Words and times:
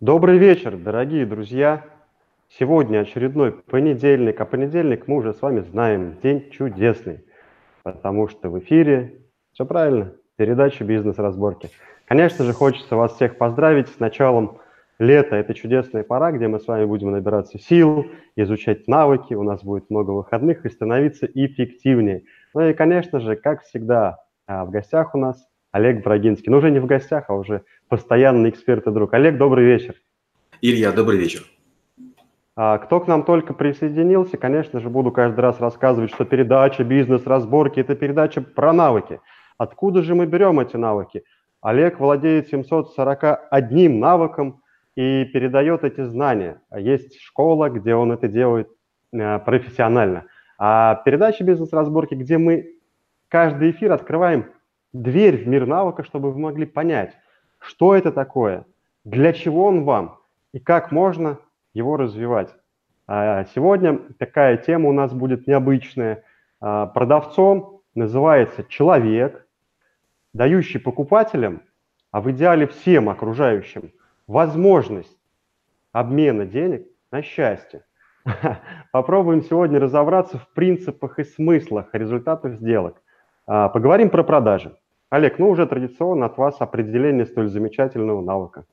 Добрый 0.00 0.38
вечер, 0.38 0.78
дорогие 0.78 1.26
друзья. 1.26 1.84
Сегодня 2.48 3.00
очередной 3.00 3.52
понедельник, 3.52 4.40
а 4.40 4.46
понедельник 4.46 5.06
мы 5.06 5.16
уже 5.16 5.34
с 5.34 5.42
вами 5.42 5.60
знаем, 5.60 6.16
день 6.22 6.50
чудесный, 6.52 7.22
потому 7.82 8.26
что 8.26 8.48
в 8.48 8.58
эфире, 8.60 9.20
все 9.52 9.66
правильно, 9.66 10.14
передача 10.36 10.84
«Бизнес-разборки». 10.84 11.68
Конечно 12.06 12.46
же, 12.46 12.54
хочется 12.54 12.96
вас 12.96 13.12
всех 13.12 13.36
поздравить 13.36 13.88
с 13.88 13.98
началом 13.98 14.56
лета. 14.98 15.36
Это 15.36 15.52
чудесная 15.52 16.02
пора, 16.02 16.32
где 16.32 16.48
мы 16.48 16.60
с 16.60 16.66
вами 16.66 16.86
будем 16.86 17.10
набираться 17.10 17.58
сил, 17.58 18.06
изучать 18.36 18.88
навыки, 18.88 19.34
у 19.34 19.42
нас 19.42 19.62
будет 19.62 19.90
много 19.90 20.12
выходных 20.12 20.64
и 20.64 20.70
становиться 20.70 21.26
эффективнее. 21.26 22.22
Ну 22.54 22.70
и, 22.70 22.72
конечно 22.72 23.20
же, 23.20 23.36
как 23.36 23.64
всегда, 23.64 24.16
а, 24.46 24.64
в 24.64 24.70
гостях 24.70 25.14
у 25.14 25.18
нас 25.18 25.46
Олег 25.72 26.02
Брагинский. 26.02 26.50
Ну, 26.50 26.56
уже 26.56 26.70
не 26.70 26.78
в 26.78 26.86
гостях, 26.86 27.26
а 27.28 27.34
уже 27.34 27.64
постоянный 27.90 28.50
эксперт 28.50 28.86
и 28.86 28.90
друг. 28.92 29.12
Олег, 29.12 29.36
добрый 29.36 29.66
вечер. 29.66 29.96
Илья, 30.62 30.92
добрый 30.92 31.18
вечер. 31.18 31.42
А, 32.56 32.78
кто 32.78 33.00
к 33.00 33.08
нам 33.08 33.24
только 33.24 33.52
присоединился, 33.52 34.38
конечно 34.38 34.80
же, 34.80 34.88
буду 34.88 35.10
каждый 35.10 35.40
раз 35.40 35.60
рассказывать, 35.60 36.12
что 36.12 36.24
передача 36.24 36.84
«Бизнес-разборки»– 36.84 37.80
это 37.80 37.96
передача 37.96 38.40
про 38.42 38.72
навыки. 38.72 39.20
Откуда 39.58 40.02
же 40.02 40.14
мы 40.14 40.26
берем 40.26 40.60
эти 40.60 40.76
навыки? 40.76 41.24
Олег 41.60 41.98
владеет 41.98 42.48
741 42.48 43.98
навыком 43.98 44.62
и 44.94 45.24
передает 45.24 45.82
эти 45.82 46.04
знания. 46.04 46.62
Есть 46.74 47.20
школа, 47.20 47.70
где 47.70 47.94
он 47.94 48.12
это 48.12 48.28
делает 48.28 48.68
э, 49.12 49.38
профессионально. 49.40 50.26
А 50.58 50.94
передача 51.04 51.42
«Бизнес-разборки», 51.42 52.14
где 52.14 52.38
мы 52.38 52.76
каждый 53.28 53.72
эфир 53.72 53.90
открываем 53.92 54.46
дверь 54.92 55.42
в 55.42 55.48
мир 55.48 55.66
навыка, 55.66 56.04
чтобы 56.04 56.30
вы 56.30 56.38
могли 56.38 56.66
понять, 56.66 57.16
что 57.60 57.94
это 57.94 58.10
такое, 58.10 58.64
для 59.04 59.32
чего 59.32 59.66
он 59.66 59.84
вам 59.84 60.18
и 60.52 60.58
как 60.58 60.90
можно 60.90 61.38
его 61.72 61.96
развивать. 61.96 62.52
А 63.06 63.44
сегодня 63.54 63.98
такая 64.18 64.56
тема 64.56 64.88
у 64.88 64.92
нас 64.92 65.12
будет 65.12 65.46
необычная. 65.46 66.24
А, 66.60 66.86
продавцом 66.86 67.80
называется 67.94 68.64
человек, 68.64 69.46
дающий 70.32 70.78
покупателям, 70.78 71.62
а 72.10 72.20
в 72.20 72.30
идеале 72.30 72.66
всем 72.66 73.08
окружающим, 73.08 73.92
возможность 74.26 75.18
обмена 75.92 76.46
денег 76.46 76.86
на 77.10 77.22
счастье. 77.22 77.84
Попробуем 78.92 79.42
сегодня 79.42 79.80
разобраться 79.80 80.38
в 80.38 80.48
принципах 80.50 81.18
и 81.18 81.24
смыслах 81.24 81.88
результатов 81.92 82.54
сделок. 82.54 83.02
А, 83.46 83.68
поговорим 83.68 84.10
про 84.10 84.22
продажи. 84.22 84.76
Олег, 85.10 85.40
ну 85.40 85.50
уже 85.50 85.66
традиционно 85.66 86.26
от 86.26 86.38
вас 86.38 86.56
определение 86.60 87.26
столь 87.26 87.48
замечательного 87.48 88.22
навыка. 88.22 88.64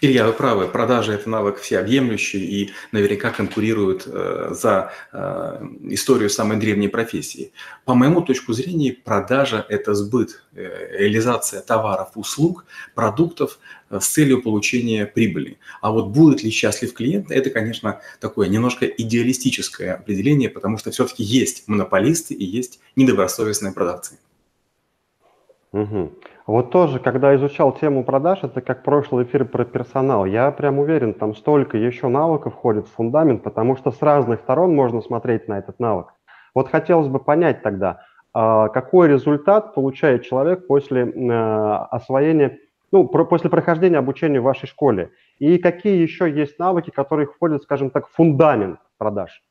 Илья, 0.00 0.26
вы 0.26 0.32
правы, 0.32 0.68
продажи– 0.68 1.12
это 1.14 1.28
навык 1.28 1.58
всеобъемлющий 1.58 2.40
и 2.40 2.70
наверняка 2.92 3.30
конкурирует 3.30 4.04
э, 4.06 4.48
за 4.52 4.90
э, 5.12 5.66
историю 5.90 6.30
самой 6.30 6.58
древней 6.58 6.88
профессии. 6.88 7.52
По 7.84 7.94
моему 7.94 8.20
точку 8.22 8.52
зрения, 8.52 8.92
продажа– 8.92 9.64
это 9.68 9.94
сбыт, 9.94 10.42
э, 10.54 10.98
реализация 10.98 11.60
товаров, 11.60 12.12
услуг, 12.14 12.66
продуктов 12.94 13.58
э, 13.90 14.00
с 14.00 14.08
целью 14.08 14.42
получения 14.42 15.06
прибыли. 15.06 15.58
А 15.80 15.90
вот 15.90 16.08
будет 16.08 16.42
ли 16.42 16.50
счастлив 16.50 16.92
клиент– 16.94 17.30
это, 17.30 17.50
конечно, 17.50 18.00
такое 18.20 18.48
немножко 18.48 18.86
идеалистическое 18.86 19.94
определение, 19.94 20.48
потому 20.48 20.78
что 20.78 20.90
все-таки 20.90 21.22
есть 21.22 21.66
монополисты 21.66 22.34
и 22.34 22.44
есть 22.44 22.80
недобросовестные 22.96 23.72
продавцы. 23.72 24.18
Угу. 25.74 26.12
Вот 26.46 26.70
тоже, 26.70 27.00
когда 27.00 27.34
изучал 27.34 27.72
тему 27.72 28.04
продаж, 28.04 28.44
это 28.44 28.60
как 28.60 28.84
прошлый 28.84 29.24
эфир 29.24 29.44
про 29.44 29.64
персонал, 29.64 30.24
я 30.24 30.52
прям 30.52 30.78
уверен, 30.78 31.14
там 31.14 31.34
столько 31.34 31.76
еще 31.76 32.06
навыков 32.06 32.54
входит 32.54 32.86
в 32.86 32.92
фундамент, 32.92 33.42
потому 33.42 33.76
что 33.76 33.90
с 33.90 34.00
разных 34.00 34.38
сторон 34.38 34.72
можно 34.72 35.00
смотреть 35.00 35.48
на 35.48 35.58
этот 35.58 35.80
навык. 35.80 36.14
Вот 36.54 36.68
хотелось 36.68 37.08
бы 37.08 37.18
понять 37.18 37.62
тогда, 37.62 38.02
а, 38.32 38.68
какой 38.68 39.08
результат 39.08 39.74
получает 39.74 40.22
человек 40.22 40.68
после 40.68 41.06
э, 41.06 41.72
освоения, 41.90 42.58
ну, 42.92 43.08
после 43.08 43.50
прохождения 43.50 43.98
обучения 43.98 44.40
в 44.40 44.44
вашей 44.44 44.68
школе, 44.68 45.10
и 45.40 45.58
какие 45.58 46.00
еще 46.00 46.30
есть 46.30 46.56
навыки, 46.60 46.90
которые 46.90 47.26
входят, 47.26 47.64
скажем 47.64 47.90
так, 47.90 48.06
в 48.06 48.12
фундамент 48.14 48.78
продаж. 48.96 49.42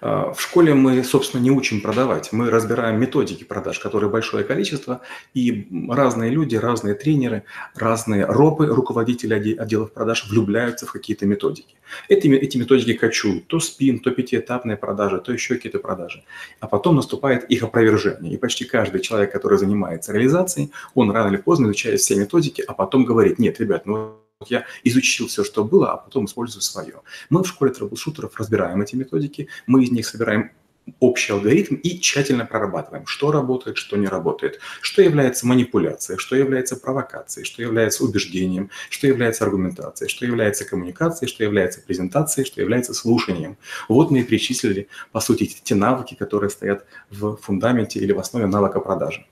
А, 0.00 0.32
в 0.32 0.40
школе 0.40 0.74
мы, 0.74 1.04
собственно, 1.04 1.40
не 1.40 1.50
учим 1.50 1.80
продавать. 1.80 2.32
Мы 2.32 2.50
разбираем 2.50 3.00
методики 3.00 3.44
продаж, 3.44 3.78
которые 3.78 4.10
большое 4.10 4.44
количество, 4.44 5.00
и 5.32 5.68
разные 5.88 6.30
люди, 6.30 6.56
разные 6.56 6.94
тренеры, 6.94 7.44
разные 7.74 8.24
ропы, 8.24 8.66
руководители 8.66 9.34
отделов 9.56 9.92
продаж 9.92 10.28
влюбляются 10.28 10.86
в 10.86 10.92
какие-то 10.92 11.26
методики. 11.26 11.76
Эти, 12.08 12.28
эти 12.28 12.56
методики 12.56 12.94
качуют 12.94 13.46
то 13.46 13.60
спин, 13.60 14.00
то 14.00 14.10
пятиэтапные 14.10 14.76
продажи, 14.76 15.20
то 15.20 15.32
еще 15.32 15.54
какие-то 15.54 15.78
продажи. 15.78 16.24
А 16.60 16.66
потом 16.66 16.96
наступает 16.96 17.44
их 17.44 17.62
опровержение. 17.62 18.32
И 18.32 18.36
почти 18.36 18.64
каждый 18.64 19.00
человек, 19.00 19.32
который 19.32 19.58
занимается 19.58 20.12
реализацией, 20.12 20.72
он 20.94 21.10
рано 21.10 21.28
или 21.28 21.36
поздно 21.36 21.66
изучает 21.66 22.00
все 22.00 22.16
методики, 22.16 22.64
а 22.66 22.72
потом 22.74 23.04
говорит, 23.04 23.38
нет, 23.38 23.60
ребят, 23.60 23.86
ну 23.86 24.16
я 24.50 24.66
изучил 24.84 25.28
все, 25.28 25.44
что 25.44 25.64
было, 25.64 25.92
а 25.92 25.96
потом 25.96 26.26
использую 26.26 26.62
свое. 26.62 27.00
Мы 27.30 27.42
в 27.42 27.48
школе 27.48 27.72
трэблшутеров 27.72 28.36
разбираем 28.38 28.82
эти 28.82 28.96
методики, 28.96 29.48
мы 29.66 29.84
из 29.84 29.90
них 29.90 30.06
собираем 30.06 30.52
общий 31.00 31.32
алгоритм 31.32 31.76
и 31.76 32.00
тщательно 32.00 32.44
прорабатываем, 32.44 33.06
что 33.06 33.30
работает, 33.30 33.76
что 33.76 33.96
не 33.96 34.06
работает, 34.06 34.58
что 34.80 35.02
является 35.02 35.46
манипуляцией, 35.46 36.18
что 36.18 36.36
является 36.36 36.76
провокацией, 36.76 37.44
что 37.44 37.62
является 37.62 38.04
убеждением, 38.04 38.70
что 38.90 39.06
является 39.06 39.44
аргументацией, 39.44 40.08
что 40.08 40.26
является 40.26 40.64
коммуникацией, 40.64 41.28
что 41.28 41.44
является 41.44 41.80
презентацией, 41.80 42.46
что 42.46 42.60
является 42.60 42.94
слушанием. 42.94 43.56
Вот 43.88 44.10
мы 44.10 44.20
и 44.20 44.24
перечислили, 44.24 44.88
по 45.12 45.20
сути, 45.20 45.54
те 45.62 45.74
навыки, 45.74 46.14
которые 46.14 46.50
стоят 46.50 46.84
в 47.10 47.36
фундаменте 47.36 48.00
или 48.00 48.12
в 48.12 48.18
основе 48.18 48.46
навыка 48.46 48.80
продажи. 48.80 49.24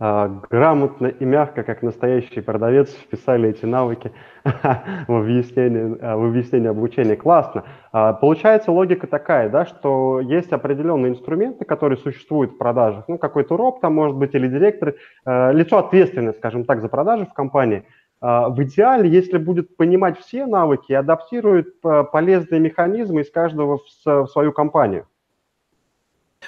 А, 0.00 0.28
грамотно 0.50 1.06
и 1.06 1.24
мягко, 1.24 1.62
как 1.62 1.82
настоящий 1.82 2.40
продавец, 2.40 2.90
вписали 2.92 3.50
эти 3.50 3.64
навыки 3.64 4.10
в 4.44 5.12
объяснение, 5.12 5.96
а, 6.00 6.16
в 6.16 6.24
объяснение 6.24 6.70
обучения. 6.70 7.14
Классно. 7.14 7.62
А, 7.92 8.12
получается 8.12 8.72
логика 8.72 9.06
такая, 9.06 9.48
да, 9.48 9.66
что 9.66 10.18
есть 10.18 10.52
определенные 10.52 11.12
инструменты, 11.12 11.64
которые 11.64 11.96
существуют 11.98 12.52
в 12.52 12.58
продажах. 12.58 13.04
Ну, 13.06 13.18
какой-то 13.18 13.56
роб 13.56 13.80
там 13.80 13.94
может 13.94 14.16
быть 14.16 14.34
или 14.34 14.48
директор, 14.48 14.94
лицо 15.24 15.78
ответственное, 15.78 16.32
скажем 16.32 16.64
так, 16.64 16.80
за 16.80 16.88
продажи 16.88 17.26
в 17.26 17.32
компании. 17.32 17.84
В 18.20 18.56
идеале, 18.62 19.08
если 19.08 19.38
будет 19.38 19.76
понимать 19.76 20.18
все 20.18 20.46
навыки 20.46 20.92
и 20.92 20.94
адаптирует 20.94 21.80
полезные 22.12 22.60
механизмы 22.60 23.20
из 23.20 23.30
каждого 23.30 23.78
в 24.04 24.26
свою 24.26 24.52
компанию. 24.52 25.06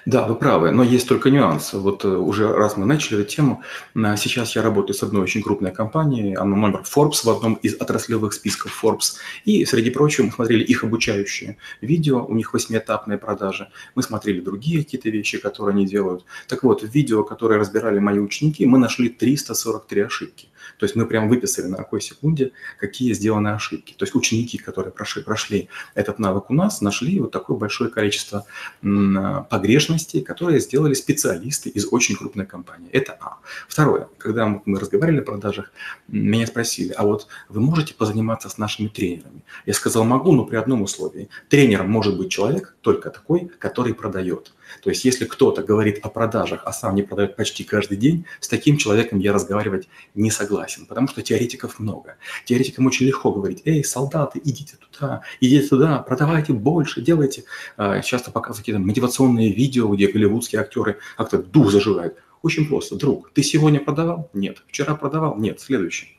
Да, 0.04 0.26
вы 0.26 0.36
правы, 0.36 0.70
но 0.70 0.82
есть 0.82 1.08
только 1.08 1.30
нюанс. 1.30 1.72
Вот 1.72 2.04
э, 2.04 2.08
уже 2.08 2.52
раз 2.52 2.76
мы 2.76 2.86
начали 2.86 3.20
эту 3.20 3.28
тему, 3.28 3.62
сейчас 3.94 4.54
я 4.54 4.62
работаю 4.62 4.94
с 4.94 5.02
одной 5.02 5.22
очень 5.22 5.42
крупной 5.42 5.72
компанией, 5.72 6.34
она 6.34 6.56
номер 6.56 6.82
Forbes 6.82 7.24
в 7.24 7.30
одном 7.30 7.54
из 7.54 7.74
отраслевых 7.74 8.32
списков 8.32 8.78
Forbes, 8.82 9.14
и 9.44 9.64
среди 9.64 9.90
прочего 9.90 10.26
мы 10.26 10.32
смотрели 10.32 10.62
их 10.62 10.84
обучающие 10.84 11.56
видео, 11.80 12.24
у 12.24 12.34
них 12.34 12.52
восьмиэтапные 12.52 13.18
продажи, 13.18 13.68
мы 13.94 14.02
смотрели 14.02 14.40
другие 14.40 14.84
какие-то 14.84 15.10
вещи, 15.10 15.38
которые 15.38 15.74
они 15.74 15.86
делают. 15.86 16.24
Так 16.48 16.62
вот, 16.62 16.82
в 16.82 16.94
видео, 16.94 17.24
которые 17.24 17.58
разбирали 17.58 17.98
мои 17.98 18.18
ученики, 18.18 18.66
мы 18.66 18.78
нашли 18.78 19.08
343 19.08 20.02
ошибки. 20.02 20.48
То 20.78 20.84
есть 20.84 20.96
мы 20.96 21.06
прям 21.06 21.28
выписали 21.28 21.66
на 21.66 21.76
какой 21.76 22.00
секунде, 22.00 22.52
какие 22.78 23.12
сделаны 23.12 23.48
ошибки. 23.48 23.94
То 23.96 24.04
есть 24.04 24.14
ученики, 24.14 24.58
которые 24.58 24.92
прошли, 24.92 25.22
прошли 25.22 25.68
этот 25.94 26.18
навык 26.18 26.50
у 26.50 26.54
нас, 26.54 26.80
нашли 26.80 27.20
вот 27.20 27.30
такое 27.30 27.56
большое 27.56 27.90
количество 27.90 28.46
погрешностей, 28.80 30.22
которые 30.22 30.60
сделали 30.60 30.94
специалисты 30.94 31.70
из 31.70 31.86
очень 31.90 32.16
крупной 32.16 32.46
компании. 32.46 32.88
Это 32.92 33.16
А. 33.20 33.38
Второе. 33.68 34.08
Когда 34.18 34.46
мы 34.46 34.80
разговаривали 34.80 35.20
о 35.20 35.24
продажах, 35.24 35.72
меня 36.08 36.46
спросили, 36.46 36.92
а 36.92 37.04
вот 37.04 37.26
вы 37.48 37.60
можете 37.60 37.94
позаниматься 37.94 38.48
с 38.48 38.58
нашими 38.58 38.88
тренерами? 38.88 39.42
Я 39.66 39.74
сказал, 39.74 40.04
могу, 40.04 40.32
но 40.32 40.44
при 40.44 40.56
одном 40.56 40.82
условии. 40.82 41.28
Тренером 41.48 41.90
может 41.90 42.16
быть 42.16 42.30
человек 42.30 42.74
только 42.80 43.10
такой, 43.10 43.50
который 43.58 43.94
продает. 43.94 44.52
То 44.82 44.90
есть 44.90 45.04
если 45.04 45.24
кто-то 45.24 45.62
говорит 45.62 45.98
о 46.02 46.08
продажах, 46.08 46.62
а 46.64 46.72
сам 46.72 46.94
не 46.94 47.02
продает 47.02 47.36
почти 47.36 47.64
каждый 47.64 47.96
день, 47.96 48.24
с 48.40 48.48
таким 48.48 48.76
человеком 48.76 49.18
я 49.18 49.32
разговаривать 49.32 49.88
не 50.14 50.30
согласен, 50.30 50.86
потому 50.86 51.08
что 51.08 51.22
теоретиков 51.22 51.78
много. 51.78 52.16
Теоретикам 52.44 52.86
очень 52.86 53.06
легко 53.06 53.32
говорить, 53.32 53.62
эй, 53.64 53.84
солдаты, 53.84 54.40
идите 54.42 54.76
туда, 54.76 55.22
идите 55.40 55.68
туда, 55.68 55.98
продавайте 55.98 56.52
больше, 56.52 57.00
делайте. 57.00 57.44
А, 57.76 58.00
часто 58.00 58.30
показывают 58.30 58.58
какие-то 58.58 58.80
мотивационные 58.80 59.52
видео, 59.52 59.88
где 59.88 60.08
голливудские 60.08 60.60
актеры 60.60 60.98
как-то 61.16 61.38
дух 61.38 61.70
заживают. 61.70 62.16
Очень 62.42 62.68
просто, 62.68 62.96
друг, 62.96 63.30
ты 63.32 63.42
сегодня 63.42 63.80
продавал? 63.80 64.30
Нет. 64.32 64.62
Вчера 64.68 64.94
продавал? 64.94 65.36
Нет. 65.36 65.60
Следующий. 65.60 66.18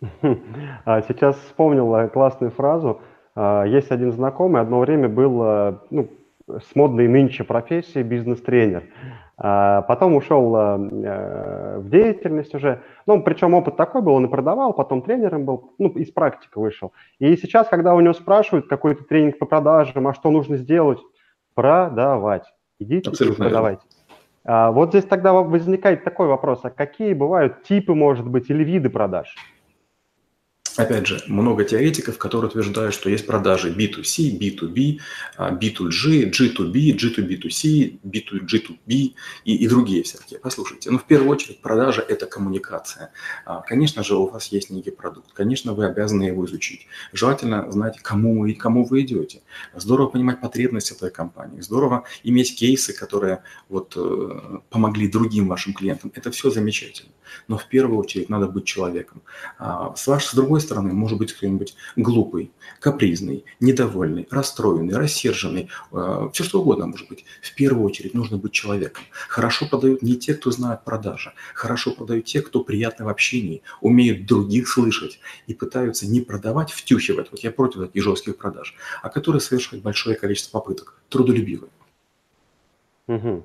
А, 0.84 1.02
сейчас 1.02 1.36
вспомнил 1.46 1.94
э, 1.94 2.08
классную 2.08 2.50
фразу. 2.50 3.00
А, 3.34 3.64
есть 3.64 3.90
один 3.90 4.12
знакомый, 4.12 4.60
одно 4.60 4.80
время 4.80 5.08
был, 5.08 5.80
ну, 5.90 6.10
с 6.48 6.74
модной 6.74 7.08
нынче 7.08 7.44
профессией 7.44 8.02
бизнес-тренер. 8.02 8.84
А 9.36 9.82
потом 9.82 10.14
ушел 10.14 10.54
э, 10.54 11.78
в 11.78 11.88
деятельность 11.90 12.54
уже. 12.54 12.82
Ну, 13.06 13.22
причем 13.22 13.54
опыт 13.54 13.76
такой 13.76 14.02
был, 14.02 14.14
он 14.14 14.26
и 14.26 14.28
продавал, 14.28 14.72
потом 14.72 15.02
тренером 15.02 15.44
был, 15.44 15.72
ну, 15.78 15.88
из 15.88 16.10
практики 16.12 16.52
вышел. 16.54 16.92
И 17.18 17.36
сейчас, 17.36 17.68
когда 17.68 17.94
у 17.94 18.00
него 18.00 18.14
спрашивают 18.14 18.68
какой-то 18.68 19.02
тренинг 19.04 19.38
по 19.38 19.46
продажам, 19.46 20.06
а 20.06 20.14
что 20.14 20.30
нужно 20.30 20.56
сделать, 20.56 21.00
продавать. 21.54 22.44
Идите 22.78 23.10
Абсолютно 23.10 23.42
и 23.42 23.46
продавайте. 23.46 23.82
А, 24.44 24.70
вот 24.70 24.90
здесь 24.90 25.04
тогда 25.04 25.32
возникает 25.32 26.04
такой 26.04 26.28
вопрос, 26.28 26.60
а 26.62 26.70
какие 26.70 27.14
бывают 27.14 27.62
типы, 27.64 27.94
может 27.94 28.28
быть, 28.28 28.50
или 28.50 28.62
виды 28.62 28.90
продаж? 28.90 29.34
Опять 30.76 31.06
же, 31.06 31.22
много 31.28 31.64
теоретиков, 31.64 32.18
которые 32.18 32.50
утверждают, 32.50 32.94
что 32.94 33.08
есть 33.08 33.26
продажи 33.26 33.72
B2C, 33.72 34.36
B2B, 34.36 34.98
B2G, 35.38 36.30
G2B, 36.30 36.96
G2B2C, 36.96 38.00
B2G2B 38.02 39.14
и, 39.44 39.56
и 39.56 39.68
другие 39.68 40.02
всякие. 40.02 40.40
Послушайте, 40.40 40.90
ну 40.90 40.98
в 40.98 41.04
первую 41.04 41.30
очередь 41.30 41.60
продажа– 41.60 42.04
это 42.08 42.26
коммуникация. 42.26 43.12
А, 43.44 43.60
конечно 43.60 44.02
же, 44.02 44.16
у 44.16 44.26
вас 44.26 44.48
есть 44.48 44.70
некий 44.70 44.90
продукт, 44.90 45.32
конечно, 45.32 45.74
вы 45.74 45.86
обязаны 45.86 46.24
его 46.24 46.44
изучить. 46.46 46.88
Желательно 47.12 47.70
знать, 47.70 48.00
кому 48.02 48.40
вы, 48.40 48.54
кому 48.54 48.84
вы 48.84 49.02
идете. 49.02 49.42
Здорово 49.76 50.08
понимать 50.08 50.40
потребности 50.40 50.92
этой 50.92 51.10
компании, 51.10 51.60
здорово 51.60 52.04
иметь 52.24 52.58
кейсы, 52.58 52.92
которые 52.92 53.44
вот, 53.68 53.92
э, 53.96 54.58
помогли 54.70 55.06
другим 55.08 55.46
вашим 55.46 55.72
клиентам. 55.72 56.10
Это 56.16 56.32
все 56.32 56.50
замечательно. 56.50 57.12
Но 57.48 57.58
в 57.58 57.68
первую 57.68 57.98
очередь 57.98 58.28
надо 58.28 58.46
быть 58.46 58.64
человеком. 58.64 59.22
А, 59.58 59.94
с 59.96 60.06
вашей, 60.06 60.28
с 60.28 60.34
другой 60.34 60.60
стороны, 60.60 60.92
может 60.92 61.18
быть 61.18 61.32
кто-нибудь 61.32 61.74
глупый, 61.96 62.52
капризный, 62.80 63.44
недовольный, 63.60 64.26
расстроенный, 64.30 64.94
рассерженный, 64.94 65.68
э, 65.92 66.28
все 66.32 66.44
что 66.44 66.60
угодно 66.60 66.86
может 66.86 67.08
быть. 67.08 67.24
В 67.42 67.54
первую 67.54 67.84
очередь 67.84 68.14
нужно 68.14 68.36
быть 68.36 68.52
человеком. 68.52 69.04
Хорошо 69.28 69.66
продают 69.66 70.02
не 70.02 70.16
те, 70.16 70.34
кто 70.34 70.50
знает 70.50 70.84
продажи, 70.84 71.32
хорошо 71.54 71.92
продают 71.92 72.24
те, 72.24 72.42
кто 72.42 72.62
приятны 72.62 73.04
в 73.04 73.08
общении, 73.08 73.62
умеют 73.80 74.26
других 74.26 74.68
слышать 74.68 75.20
и 75.46 75.54
пытаются 75.54 76.06
не 76.06 76.20
продавать, 76.20 76.70
втюхивать, 76.70 77.30
вот 77.30 77.40
я 77.40 77.50
против 77.50 77.80
таких 77.80 78.02
жестких 78.02 78.36
продаж, 78.36 78.74
а 79.02 79.08
которые 79.08 79.40
совершают 79.40 79.82
большое 79.84 80.16
количество 80.16 80.58
попыток, 80.58 81.00
трудолюбивые. 81.08 81.70
Угу. 83.06 83.44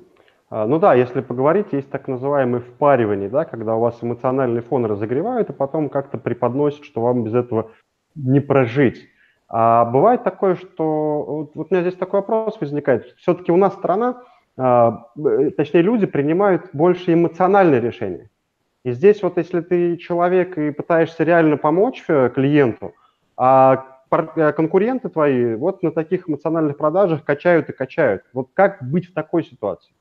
А, 0.49 0.65
ну 0.65 0.79
да, 0.79 0.93
если 0.95 1.21
поговорить, 1.21 1.67
есть 1.71 1.89
так 1.89 2.07
называемое 2.07 2.61
впаривание, 2.61 3.29
да, 3.29 3.45
когда 3.45 3.75
у 3.75 3.79
вас 3.79 3.97
эмоциональный 4.01 4.61
фон 4.61 4.85
разогревают, 4.85 5.49
и 5.49 5.53
потом 5.53 5.89
как-то 5.89 6.17
преподносят, 6.17 6.83
что 6.85 7.01
вам 7.01 7.23
без 7.23 7.35
этого 7.35 7.71
не 8.15 8.39
прожить. 8.39 9.07
А 9.47 9.85
бывает 9.85 10.23
такое, 10.23 10.55
что... 10.55 11.23
Вот, 11.23 11.51
вот 11.55 11.67
у 11.69 11.73
меня 11.73 11.81
здесь 11.81 11.97
такой 11.97 12.21
вопрос 12.21 12.59
возникает. 12.59 13.15
Все-таки 13.17 13.51
у 13.51 13.57
нас 13.57 13.73
страна, 13.73 14.23
а, 14.57 15.07
точнее 15.57 15.81
люди 15.81 16.05
принимают 16.05 16.69
больше 16.73 17.13
эмоциональные 17.13 17.81
решения. 17.81 18.29
И 18.83 18.91
здесь 18.91 19.21
вот 19.23 19.37
если 19.37 19.61
ты 19.61 19.97
человек 19.97 20.57
и 20.57 20.71
пытаешься 20.71 21.23
реально 21.23 21.57
помочь 21.57 22.03
э, 22.07 22.29
клиенту, 22.33 22.93
а 23.35 23.85
э, 24.09 24.53
конкуренты 24.53 25.09
твои 25.09 25.55
вот 25.55 25.83
на 25.83 25.91
таких 25.91 26.29
эмоциональных 26.29 26.77
продажах 26.77 27.25
качают 27.25 27.69
и 27.69 27.73
качают. 27.73 28.23
Вот 28.33 28.49
как 28.53 28.81
быть 28.81 29.07
в 29.07 29.13
такой 29.13 29.43
ситуации? 29.43 29.93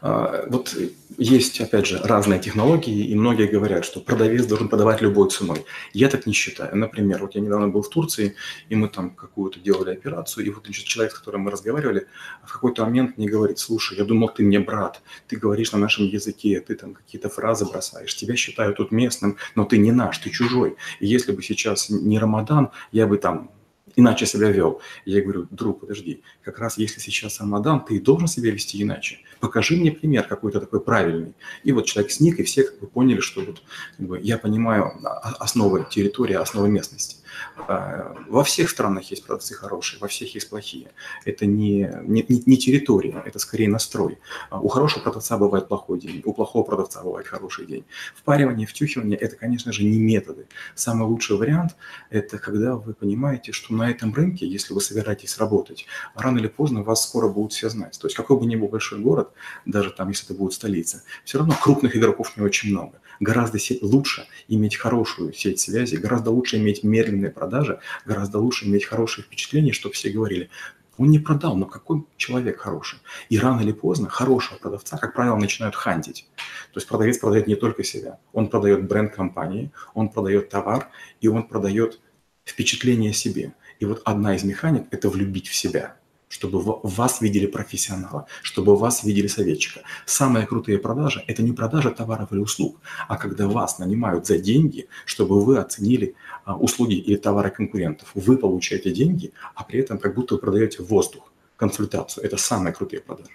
А, 0.00 0.44
вот 0.48 0.76
есть, 1.18 1.60
опять 1.60 1.86
же, 1.86 2.00
разные 2.02 2.40
технологии, 2.40 3.06
и 3.06 3.14
многие 3.14 3.46
говорят, 3.46 3.84
что 3.84 4.00
продавец 4.00 4.46
должен 4.46 4.68
продавать 4.68 5.02
любой 5.02 5.30
ценой. 5.30 5.64
Я 5.92 6.08
так 6.08 6.26
не 6.26 6.32
считаю. 6.32 6.76
Например, 6.76 7.20
вот 7.20 7.34
я 7.34 7.40
недавно 7.40 7.68
был 7.68 7.82
в 7.82 7.88
Турции, 7.88 8.34
и 8.68 8.74
мы 8.74 8.88
там 8.88 9.10
какую-то 9.10 9.60
делали 9.60 9.90
операцию, 9.90 10.46
и 10.46 10.50
вот 10.50 10.64
значит, 10.64 10.86
человек, 10.86 11.12
с 11.12 11.18
которым 11.18 11.42
мы 11.42 11.50
разговаривали, 11.50 12.06
в 12.44 12.52
какой-то 12.52 12.84
момент 12.84 13.18
мне 13.18 13.28
говорит, 13.28 13.58
слушай, 13.58 13.98
я 13.98 14.04
думал, 14.04 14.28
ты 14.28 14.42
мне 14.42 14.60
брат, 14.60 15.02
ты 15.28 15.36
говоришь 15.36 15.72
на 15.72 15.78
нашем 15.78 16.06
языке, 16.06 16.60
ты 16.60 16.74
там 16.74 16.94
какие-то 16.94 17.28
фразы 17.28 17.64
бросаешь, 17.64 18.14
тебя 18.14 18.36
считают 18.36 18.76
тут 18.76 18.90
местным, 18.92 19.36
но 19.54 19.64
ты 19.64 19.78
не 19.78 19.92
наш, 19.92 20.18
ты 20.18 20.30
чужой. 20.30 20.76
И 21.00 21.06
если 21.06 21.32
бы 21.32 21.42
сейчас 21.42 21.90
не 21.90 22.18
Рамадан, 22.18 22.70
я 22.92 23.06
бы 23.06 23.18
там 23.18 23.50
иначе 23.96 24.26
себя 24.26 24.50
вел. 24.50 24.80
Я 25.04 25.22
говорю, 25.22 25.46
друг, 25.50 25.80
подожди, 25.80 26.22
как 26.42 26.58
раз 26.58 26.78
если 26.78 27.00
сейчас 27.00 27.40
Рамадан, 27.40 27.84
ты 27.84 28.00
должен 28.00 28.28
себя 28.28 28.50
вести 28.50 28.82
иначе. 28.82 29.18
Покажи 29.40 29.76
мне 29.76 29.92
пример 29.92 30.24
какой-то 30.24 30.60
такой 30.60 30.80
правильный. 30.80 31.34
И 31.64 31.72
вот 31.72 31.86
человек 31.86 32.12
сник, 32.12 32.38
и 32.40 32.42
все 32.42 32.64
как 32.64 32.80
бы 32.80 32.86
поняли, 32.86 33.20
что 33.20 33.42
вот 33.42 33.62
как 33.96 34.06
бы, 34.06 34.20
я 34.20 34.38
понимаю 34.38 34.92
основы 35.38 35.86
территории, 35.90 36.34
основы 36.34 36.68
местности. 36.68 37.16
А, 37.56 38.16
во 38.28 38.44
всех 38.44 38.70
странах 38.70 39.10
есть 39.10 39.24
продавцы 39.24 39.54
хорошие, 39.54 40.00
во 40.00 40.08
всех 40.08 40.34
есть 40.34 40.48
плохие. 40.50 40.90
Это 41.24 41.46
не, 41.46 41.90
не, 42.02 42.24
не 42.28 42.56
территория, 42.56 43.22
это 43.24 43.38
скорее 43.38 43.68
настрой. 43.68 44.18
А, 44.50 44.60
у 44.60 44.68
хорошего 44.68 45.02
продавца 45.02 45.38
бывает 45.38 45.68
плохой 45.68 46.00
день, 46.00 46.22
у 46.24 46.32
плохого 46.32 46.62
продавца 46.62 47.02
бывает 47.02 47.26
хороший 47.26 47.66
день. 47.66 47.84
Впаривание, 48.14 48.66
втюхивание– 48.66 49.18
это, 49.20 49.36
конечно 49.36 49.72
же, 49.72 49.84
не 49.84 49.98
методы. 49.98 50.46
Самый 50.74 51.08
лучший 51.08 51.36
вариант– 51.36 51.76
это 52.10 52.38
когда 52.38 52.76
вы 52.76 52.94
понимаете, 52.94 53.52
что 53.52 53.74
на 53.74 53.90
этом 53.90 54.14
рынке, 54.14 54.46
если 54.46 54.74
вы 54.74 54.80
собираетесь 54.80 55.38
работать, 55.38 55.86
рано 56.14 56.38
или 56.38 56.48
поздно 56.48 56.82
вас 56.82 57.02
скоро 57.02 57.28
будут 57.28 57.52
все 57.52 57.68
знать. 57.68 57.98
То 58.00 58.06
есть 58.06 58.16
какой 58.16 58.38
бы 58.38 58.46
ни 58.46 58.56
был 58.56 58.68
большой 58.68 59.00
город, 59.00 59.32
даже 59.66 59.90
там, 59.90 60.08
если 60.08 60.26
это 60.26 60.34
будет 60.34 60.52
столица, 60.52 61.02
все 61.24 61.38
равно 61.38 61.54
крупных 61.60 61.96
игроков 61.96 62.36
не 62.36 62.42
очень 62.42 62.70
много 62.70 63.02
гораздо 63.22 63.58
лучше 63.80 64.26
иметь 64.48 64.76
хорошую 64.76 65.32
сеть 65.32 65.60
связи, 65.60 65.96
гораздо 65.96 66.30
лучше 66.30 66.58
иметь 66.58 66.82
медленные 66.82 67.30
продажи, 67.30 67.78
гораздо 68.04 68.38
лучше 68.38 68.66
иметь 68.66 68.84
хорошее 68.84 69.24
впечатление, 69.24 69.72
чтобы 69.72 69.94
все 69.94 70.10
говорили, 70.10 70.50
он 70.98 71.10
не 71.10 71.18
продал, 71.18 71.56
но 71.56 71.66
какой 71.66 72.04
человек 72.16 72.58
хороший. 72.60 72.98
И 73.30 73.38
рано 73.38 73.60
или 73.60 73.72
поздно 73.72 74.08
хорошего 74.08 74.58
продавца, 74.58 74.98
как 74.98 75.14
правило, 75.14 75.36
начинают 75.36 75.74
хантить. 75.74 76.26
То 76.72 76.78
есть 76.78 76.86
продавец 76.86 77.18
продает 77.18 77.46
не 77.46 77.54
только 77.54 77.82
себя. 77.82 78.18
Он 78.32 78.48
продает 78.48 78.86
бренд 78.86 79.14
компании, 79.14 79.72
он 79.94 80.10
продает 80.10 80.50
товар, 80.50 80.90
и 81.20 81.28
он 81.28 81.44
продает 81.44 82.00
впечатление 82.44 83.12
о 83.12 83.14
себе. 83.14 83.54
И 83.78 83.86
вот 83.86 84.02
одна 84.04 84.36
из 84.36 84.44
механик– 84.44 84.86
это 84.90 85.08
влюбить 85.08 85.48
в 85.48 85.54
себя– 85.54 85.96
чтобы 86.32 86.62
вас 86.82 87.20
видели 87.20 87.46
профессионала, 87.46 88.26
чтобы 88.42 88.74
вас 88.74 89.04
видели 89.04 89.26
советчика. 89.26 89.80
Самые 90.06 90.46
крутые 90.46 90.78
продажи– 90.78 91.22
это 91.26 91.42
не 91.42 91.52
продажа 91.52 91.90
товаров 91.90 92.32
или 92.32 92.40
услуг, 92.40 92.80
а 93.08 93.18
когда 93.18 93.46
вас 93.46 93.78
нанимают 93.78 94.26
за 94.26 94.38
деньги, 94.38 94.86
чтобы 95.04 95.44
вы 95.44 95.58
оценили 95.58 96.14
а, 96.44 96.56
услуги 96.56 96.94
или 96.94 97.16
товары 97.16 97.50
конкурентов. 97.50 98.10
Вы 98.14 98.38
получаете 98.38 98.90
деньги, 98.92 99.32
а 99.54 99.62
при 99.62 99.80
этом 99.80 99.98
как 99.98 100.14
будто 100.14 100.34
вы 100.34 100.40
продаете 100.40 100.82
воздух, 100.82 101.30
консультацию. 101.56 102.24
Это 102.24 102.38
самые 102.38 102.72
крутые 102.72 103.02
продажи. 103.02 103.28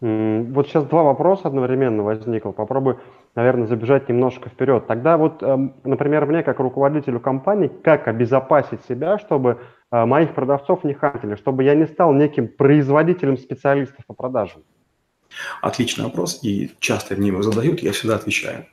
Вот 0.00 0.68
сейчас 0.68 0.84
два 0.84 1.02
вопроса 1.02 1.48
одновременно 1.48 2.02
возникло. 2.02 2.52
Попробую, 2.52 3.00
наверное, 3.34 3.66
забежать 3.66 4.08
немножко 4.08 4.48
вперед. 4.48 4.86
Тогда 4.86 5.16
вот, 5.16 5.42
эм, 5.42 5.74
например, 5.84 6.26
мне 6.26 6.42
как 6.42 6.58
руководителю 6.58 7.20
компании, 7.20 7.68
как 7.82 8.08
обезопасить 8.08 8.84
себя, 8.88 9.18
чтобы 9.18 9.60
э, 9.90 10.04
моих 10.04 10.34
продавцов 10.34 10.84
не 10.84 10.94
хантили, 10.94 11.36
чтобы 11.36 11.64
я 11.64 11.74
не 11.74 11.86
стал 11.86 12.12
неким 12.12 12.48
производителем 12.48 13.36
специалистов 13.36 14.04
по 14.06 14.14
продажам? 14.14 14.62
Отличный 15.62 16.04
вопрос, 16.04 16.40
и 16.42 16.72
часто 16.80 17.14
мне 17.14 17.28
его 17.28 17.42
задают, 17.42 17.80
я 17.80 17.92
всегда 17.92 18.16
отвечаю. 18.16 18.66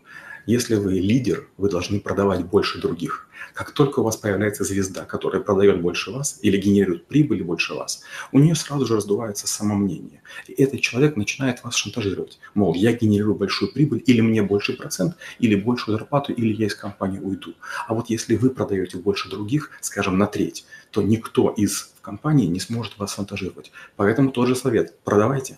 Если 0.48 0.75
вы 0.75 0.94
лидер, 0.94 1.50
вы 1.58 1.70
должны 1.70 2.00
продавать 2.00 2.46
больше 2.46 2.80
других. 2.80 3.27
Как 3.54 3.72
только 3.72 4.00
у 4.00 4.04
вас 4.04 4.16
появляется 4.16 4.63
звезда, 4.63 5.04
которая 5.04 5.42
продает 5.42 5.82
больше 5.82 6.12
вас 6.12 6.39
или 6.42 6.56
генерирует 6.56 7.06
прибыль 7.06 7.44
больше 7.44 7.74
вас, 7.74 8.01
у 8.32 8.39
нее 8.39 8.56
сразу 8.56 8.86
же 8.86 8.96
раздувается 8.96 9.46
самомнение. 9.46 10.22
И 10.48 10.54
этот 10.54 10.80
человек 10.80 11.18
начинает 11.18 11.66
вас 11.66 11.75
шантажировать. 11.75 12.39
Мол, 12.54 12.75
я 12.75 12.94
генерирую 12.94 13.36
большую 13.36 13.74
прибыль, 13.74 14.01
или 14.06 14.22
мне 14.22 14.42
больше 14.42 14.77
процент, 14.77 15.18
или 15.39 15.56
большую 15.56 15.98
зарплату, 15.98 16.32
или 16.32 16.54
я 16.54 16.68
из 16.68 16.75
компании 16.75 17.20
уйду. 17.20 17.54
А 17.86 17.94
вот 17.94 18.10
если 18.10 18.38
вы 18.38 18.50
продаете 18.50 18.98
больше 18.98 19.30
других, 19.30 19.72
скажем, 19.82 20.18
на 20.18 20.27
треть, 20.27 20.66
то 20.92 21.01
никто 21.01 21.50
из 21.50 21.94
компании 22.01 22.48
не 22.48 22.62
сможет 22.62 22.98
вас 22.98 23.16
шантажировать. 23.16 23.74
Поэтому 23.98 24.32
тот 24.32 24.48
же 24.48 24.56
совет– 24.56 24.98
продавайте. 25.04 25.58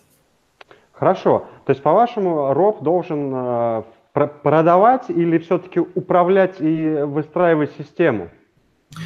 Хорошо. 0.90 1.46
То 1.64 1.70
есть, 1.70 1.82
по-вашему, 1.82 2.52
роб 2.52 2.82
должен 2.82 3.32
э, 3.32 3.82
продавать 4.12 5.08
или 5.08 5.38
все-таки 5.38 5.80
управлять 5.80 6.60
и 6.60 7.02
выстраивать 7.04 7.70
систему? 7.78 8.30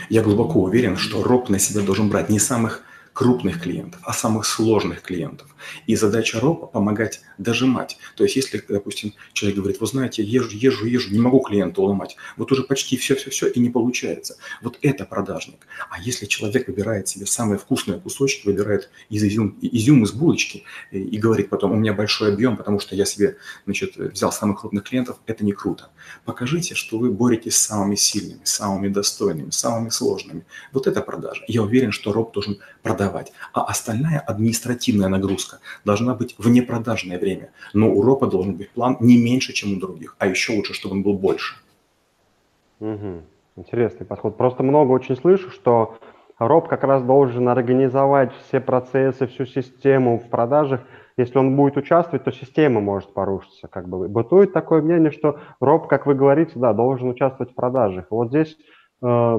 Я 0.09 0.23
глубоко 0.23 0.63
уверен, 0.63 0.97
что 0.97 1.23
роб 1.23 1.49
на 1.51 1.59
себя 1.59 1.85
должен 1.85 2.09
брать 2.09 2.31
не 2.31 2.39
самых 2.39 2.83
крупных 3.13 3.63
клиентов, 3.63 4.01
а 4.05 4.13
самых 4.13 4.45
сложных 4.45 5.03
клиентов. 5.03 5.55
И 5.87 5.95
задача 5.95 6.41
РОПа– 6.41 6.67
помогать 6.73 7.23
дожимать. 7.39 7.99
То 8.17 8.25
есть 8.25 8.37
если, 8.37 8.63
допустим, 8.69 9.15
человек 9.33 9.59
говорит, 9.59 9.81
вы 9.81 9.87
знаете, 9.87 10.23
езжу, 10.23 10.57
езжу, 10.57 10.87
езжу, 10.87 11.13
не 11.13 11.21
могу 11.21 11.41
клиента 11.41 11.81
уломать, 11.81 12.17
вот 12.37 12.51
уже 12.53 12.63
почти 12.63 12.97
все-все-все 12.97 13.49
и 13.49 13.61
не 13.61 13.71
получается. 13.71 14.37
Вот 14.63 14.79
это 14.83 15.05
продажник. 15.05 15.67
А 15.91 16.01
если 16.01 16.27
человек 16.27 16.69
выбирает 16.69 17.09
себе 17.09 17.27
самые 17.27 17.59
вкусные 17.59 18.01
кусочки, 18.01 18.47
выбирает 18.47 18.91
из 19.09 19.23
изюм, 19.25 19.59
изюм 19.61 20.05
из 20.05 20.13
булочки 20.13 20.65
и, 20.91 20.99
и 20.99 21.19
говорит 21.19 21.49
потом, 21.49 21.73
у 21.73 21.77
меня 21.77 21.93
большой 21.93 22.33
объем, 22.33 22.57
потому 22.57 22.81
что 22.81 22.95
я 22.95 23.05
себе 23.05 23.37
значит, 23.65 23.97
взял 23.97 24.33
самых 24.33 24.61
крупных 24.61 24.85
клиентов, 24.85 25.19
это 25.27 25.45
не 25.45 25.53
круто. 25.53 25.91
Покажите, 26.25 26.75
что 26.75 26.99
вы 26.99 27.11
боретесь 27.11 27.57
с 27.57 27.67
самыми 27.67 27.95
сильными, 27.95 28.41
самыми 28.45 28.89
достойными, 28.89 29.51
самыми 29.51 29.91
сложными. 29.91 30.45
Вот 30.73 30.87
это 30.87 31.01
продажа. 31.01 31.43
Я 31.49 31.63
уверен, 31.63 31.93
что 31.93 32.13
роб 32.13 32.33
должен 32.33 32.59
продавать. 32.83 33.33
А 33.53 33.65
остальная 33.65 34.21
административная 34.21 35.09
нагрузка 35.09 35.61
должна 35.85 36.15
быть 36.15 36.35
в 36.39 36.49
непродажное 36.49 37.19
время. 37.25 37.51
Но 37.73 37.93
у 37.93 38.03
ропа 38.03 38.27
должен 38.27 38.57
быть 38.57 38.71
план 38.71 38.97
не 39.01 39.17
меньше, 39.17 39.53
чем 39.53 39.77
у 39.77 39.81
других. 39.81 40.17
А 40.19 40.27
еще 40.27 40.57
лучше, 40.57 40.75
чтобы 40.75 40.95
он 40.95 41.03
был 41.03 41.15
больше. 41.15 41.57
Угу. 42.81 43.23
Интересный 43.57 44.07
подход. 44.07 44.37
Просто 44.37 44.63
много 44.63 44.93
очень 44.93 45.17
слышу, 45.17 45.51
что 45.51 45.97
роб 46.39 46.69
как 46.69 46.85
раз 46.85 47.03
должен 47.03 47.49
организовать 47.49 48.33
все 48.47 48.61
процессы, 48.61 49.27
всю 49.27 49.47
систему 49.47 50.19
в 50.19 50.29
продажах. 50.29 50.81
Если 51.17 51.39
он 51.39 51.57
будет 51.57 51.77
участвовать, 51.77 52.25
то 52.25 52.33
система 52.33 52.81
может 52.81 53.15
порушиться. 53.15 53.69
Как 53.69 53.89
бы. 53.89 54.09
Бытует 54.09 54.53
такое 54.53 54.83
мнение, 54.83 55.13
что 55.13 55.39
роб, 55.61 55.87
как 55.87 56.07
вы 56.07 56.15
говорите, 56.15 56.53
да, 56.57 56.73
должен 56.73 57.09
участвовать 57.09 57.53
в 57.53 57.55
продажах. 57.55 58.07
Вот 58.11 58.29
здесь 58.29 58.57
э, 59.03 59.39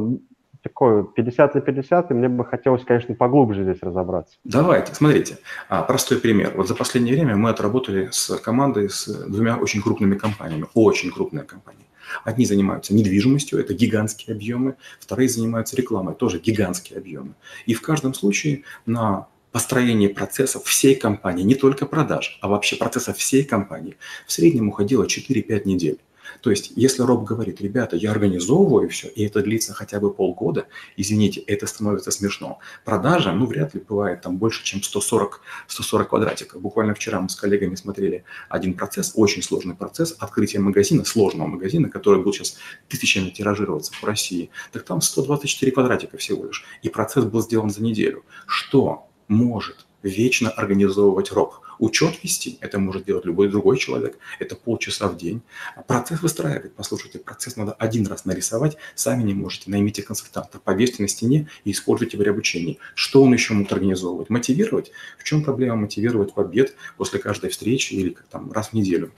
такое 0.65 1.03
50 1.03 1.55
на 1.55 1.62
50, 1.62 2.10
и 2.10 2.13
мне 2.15 2.27
бы 2.27 2.43
хотелось, 2.43 2.84
конечно, 2.84 3.13
поглубже 3.13 3.63
здесь 3.63 3.77
разобраться. 3.81 4.36
Давайте, 4.43 4.95
смотрите, 4.95 5.38
а, 5.69 5.84
простой 5.84 6.17
пример. 6.17 6.53
Вот 6.55 6.67
за 6.67 6.74
последнее 6.74 7.13
время 7.13 7.36
мы 7.36 7.51
отработали 7.51 8.10
с 8.12 8.36
командой, 8.38 8.89
с 8.89 9.05
двумя 9.27 9.57
очень 9.57 9.84
крупными 9.84 10.15
компаниями, 10.15 10.65
очень 10.74 11.12
крупные 11.12 11.43
компании. 11.43 11.86
Одни 12.24 12.45
занимаются 12.45 12.95
недвижимостью, 12.95 13.60
это 13.60 13.75
гигантские 13.75 14.36
объемы, 14.36 14.75
вторые 15.00 15.29
занимаются 15.29 15.75
рекламой, 15.75 16.15
тоже 16.15 16.39
гигантские 16.39 16.98
объемы. 16.98 17.36
И 17.67 17.75
в 17.75 17.81
каждом 17.84 18.15
случае 18.15 18.63
на 18.88 19.27
построение 19.51 20.10
процессов 20.10 20.63
всей 20.63 20.95
компании, 20.95 21.43
не 21.43 21.55
только 21.55 21.86
продаж, 21.86 22.39
а 22.41 22.48
вообще 22.48 22.75
процессов 22.75 23.17
всей 23.17 23.43
компании, 23.43 23.98
в 24.25 24.31
среднем 24.31 24.69
уходило 24.69 25.05
4-5 25.05 25.65
недель. 25.65 26.00
То 26.45 26.51
есть, 26.51 26.73
если 26.75 27.01
Роб 27.01 27.23
говорит, 27.23 27.59
ребята, 27.59 27.95
я 27.95 28.11
организовываю 28.11 28.87
все, 28.87 29.07
и 29.07 29.25
это 29.25 29.41
длится 29.41 29.73
хотя 29.73 29.99
бы 29.99 30.13
полгода, 30.13 30.67
извините, 30.95 31.41
это 31.41 31.65
становится 31.65 32.11
смешно. 32.11 32.59
Продажа, 32.83 33.31
ну, 33.31 33.47
вряд 33.47 33.73
ли 33.73 33.81
бывает 33.81 34.21
там 34.21 34.37
больше, 34.37 34.63
чем 34.63 34.83
140, 34.83 35.41
140 35.65 36.07
квадратиков. 36.07 36.61
Буквально 36.61 36.93
вчера 36.93 37.19
мы 37.19 37.29
с 37.29 37.35
коллегами 37.35 37.73
смотрели 37.73 38.25
один 38.47 38.75
процесс, 38.75 39.13
очень 39.15 39.41
сложный 39.41 39.73
процесс 39.73 40.15
открытия 40.19 40.59
магазина, 40.59 41.03
сложного 41.03 41.47
магазина, 41.47 41.89
который 41.89 42.21
будет 42.21 42.35
сейчас 42.35 42.57
тысячами 42.89 43.31
тиражироваться 43.31 43.91
по 43.99 44.05
России. 44.05 44.51
Так 44.71 44.83
там 44.83 45.01
124 45.01 45.71
квадратика 45.71 46.17
всего 46.17 46.45
лишь. 46.45 46.63
И 46.83 46.89
процесс 46.89 47.25
был 47.25 47.41
сделан 47.41 47.71
за 47.71 47.81
неделю. 47.81 48.23
Что 48.45 49.07
может 49.27 49.87
вечно 50.03 50.51
организовывать 50.51 51.31
роб? 51.31 51.64
Учет 51.79 52.24
вести, 52.24 52.58
это 52.62 52.79
может 52.79 53.05
делать 53.05 53.25
любой 53.25 53.50
другой 53.50 53.77
человек, 53.77 54.17
это 54.39 54.55
полчаса 54.55 55.08
в 55.08 55.17
день. 55.17 55.41
Процесс 55.88 56.22
выстраивать, 56.22 56.74
послушайте, 56.74 57.20
процесс 57.20 57.58
надо 57.58 57.74
один 57.74 58.08
раз 58.08 58.25
нарисовать, 58.25 58.77
сами 58.96 59.24
не 59.24 59.34
можете, 59.34 59.70
наймите 59.72 60.03
консультанта, 60.03 60.60
повесьте 60.60 61.03
на 61.03 61.08
стене 61.08 61.48
и 61.63 61.72
используйте 61.72 62.17
при 62.17 62.29
обучении. 62.29 62.79
Что 62.94 63.24
он 63.24 63.34
еще 63.34 63.53
может 63.53 63.74
организовывать? 63.74 64.29
Мотивировать? 64.29 64.91
В 65.17 65.24
чем 65.24 65.44
проблема 65.44 65.75
мотивировать 65.75 66.36
в 66.36 66.39
обед 66.39 66.75
после 66.98 67.20
каждой 67.20 67.50
встречи 67.50 67.94
или 67.94 68.10
как 68.10 68.25
там 68.27 68.51
раз 68.51 68.70
в 68.70 68.74
неделю? 68.74 69.12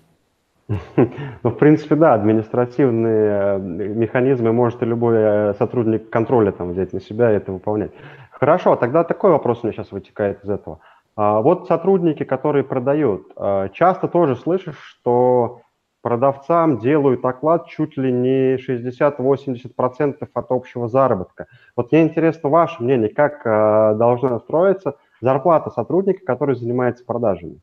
Ну, 1.43 1.49
в 1.49 1.57
принципе, 1.57 1.95
да, 1.95 2.13
административные 2.13 3.57
э, 3.57 3.59
механизмы 3.59 4.51
может 4.51 4.81
и 4.81 4.85
любой 4.85 5.15
э, 5.17 5.53
сотрудник 5.57 6.09
контроля 6.09 6.51
там 6.51 6.71
взять 6.71 6.93
на 6.93 6.99
себя 6.99 7.31
и 7.31 7.35
это 7.35 7.51
выполнять. 7.51 7.91
Хорошо, 8.31 8.75
тогда 8.75 9.03
такой 9.03 9.31
вопрос 9.31 9.59
у 9.63 9.67
меня 9.67 9.73
сейчас 9.73 9.91
вытекает 9.91 10.43
из 10.43 10.49
этого. 10.49 10.79
А, 11.17 11.41
вот 11.41 11.67
сотрудники, 11.67 12.23
которые 12.23 12.63
продают, 12.63 13.31
а, 13.35 13.69
часто 13.69 14.07
тоже 14.07 14.35
слышишь, 14.35 14.77
что 14.79 15.61
продавцам 16.03 16.77
делают 16.77 17.25
оклад 17.25 17.67
чуть 17.67 17.97
ли 17.97 18.11
не 18.11 18.57
60-80% 18.59 20.29
от 20.35 20.51
общего 20.51 20.87
заработка. 20.87 21.47
Вот 21.75 21.91
мне 21.91 22.03
интересно 22.03 22.49
ваше 22.49 22.83
мнение, 22.83 23.09
как 23.09 23.41
а, 23.45 23.95
должна 23.95 24.39
строиться 24.39 24.95
зарплата 25.19 25.71
сотрудника, 25.71 26.23
который 26.23 26.55
занимается 26.55 27.03
продажами? 27.03 27.61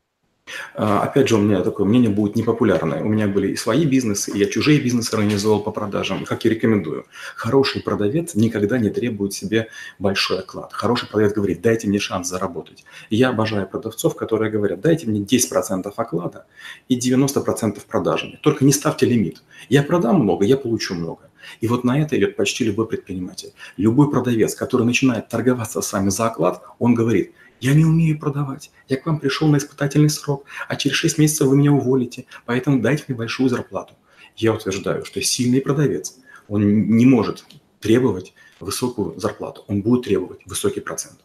А, 0.75 1.01
опять 1.01 1.27
же, 1.27 1.35
у 1.35 1.39
меня 1.39 1.61
такое 1.61 1.87
мнение 1.87 2.09
будет 2.09 2.35
непопулярное. 2.35 3.01
У 3.01 3.07
меня 3.07 3.27
были 3.27 3.47
и 3.51 3.55
свои 3.55 3.85
бизнесы, 3.85 4.31
и 4.31 4.37
я 4.37 4.45
чужие 4.45 4.79
бизнесы 4.79 5.13
организовал 5.13 5.61
по 5.63 5.71
продажам, 5.71 6.25
как 6.25 6.45
и 6.45 6.49
рекомендую. 6.49 7.05
Хороший 7.35 7.81
продавец 7.81 8.35
никогда 8.35 8.77
не 8.77 8.89
требует 8.89 9.33
себе 9.33 9.69
большой 9.97 10.39
оклад. 10.39 10.71
Хороший 10.73 11.07
продавец 11.07 11.33
говорит, 11.33 11.61
дайте 11.61 11.87
мне 11.87 11.99
шанс 11.99 12.27
заработать. 12.27 12.85
Я 13.09 13.29
обожаю 13.29 13.67
продавцов, 13.67 14.15
которые 14.15 14.51
говорят, 14.51 14.81
дайте 14.81 15.07
мне 15.07 15.21
10% 15.21 15.91
оклада 15.95 16.45
и 16.89 16.99
90% 16.99 17.81
продажами. 17.87 18.39
Только 18.43 18.65
не 18.65 18.71
ставьте 18.71 19.07
лимит. 19.07 19.41
Я 19.69 19.81
продам 19.81 20.21
много, 20.21 20.45
я 20.45 20.57
получу 20.57 20.93
много. 20.93 21.29
И 21.61 21.67
вот 21.67 21.83
на 21.83 21.99
это 21.99 22.17
идет 22.17 22.35
почти 22.35 22.65
любой 22.65 22.87
предприниматель. 22.87 23.53
Любой 23.77 24.09
продавец, 24.09 24.55
который 24.55 24.85
начинает 24.85 25.27
торговаться 25.29 25.81
с 25.81 25.93
вами 25.93 26.09
за 26.09 26.27
оклад, 26.27 26.63
он 26.77 26.93
говорит– 26.93 27.33
я 27.65 27.73
не 27.73 27.85
умею 27.85 28.19
продавать. 28.19 28.71
Я 28.87 28.97
к 28.97 29.05
вам 29.05 29.19
пришел 29.19 29.47
на 29.47 29.57
испытательный 29.57 30.09
срок, 30.09 30.45
а 30.67 30.75
через 30.75 30.97
6 30.97 31.17
месяцев 31.17 31.47
вы 31.47 31.57
меня 31.57 31.71
уволите, 31.71 32.25
поэтому 32.45 32.81
дайте 32.81 33.05
мне 33.07 33.17
большую 33.17 33.49
зарплату. 33.49 33.93
Я 34.35 34.53
утверждаю, 34.53 35.05
что 35.05 35.21
сильный 35.21 35.61
продавец, 35.61 36.17
он 36.47 36.87
не 36.89 37.05
может 37.05 37.45
требовать 37.79 38.33
высокую 38.59 39.19
зарплату, 39.19 39.63
он 39.67 39.81
будет 39.81 40.05
требовать 40.05 40.39
высокий 40.45 40.81
процент. 40.81 41.19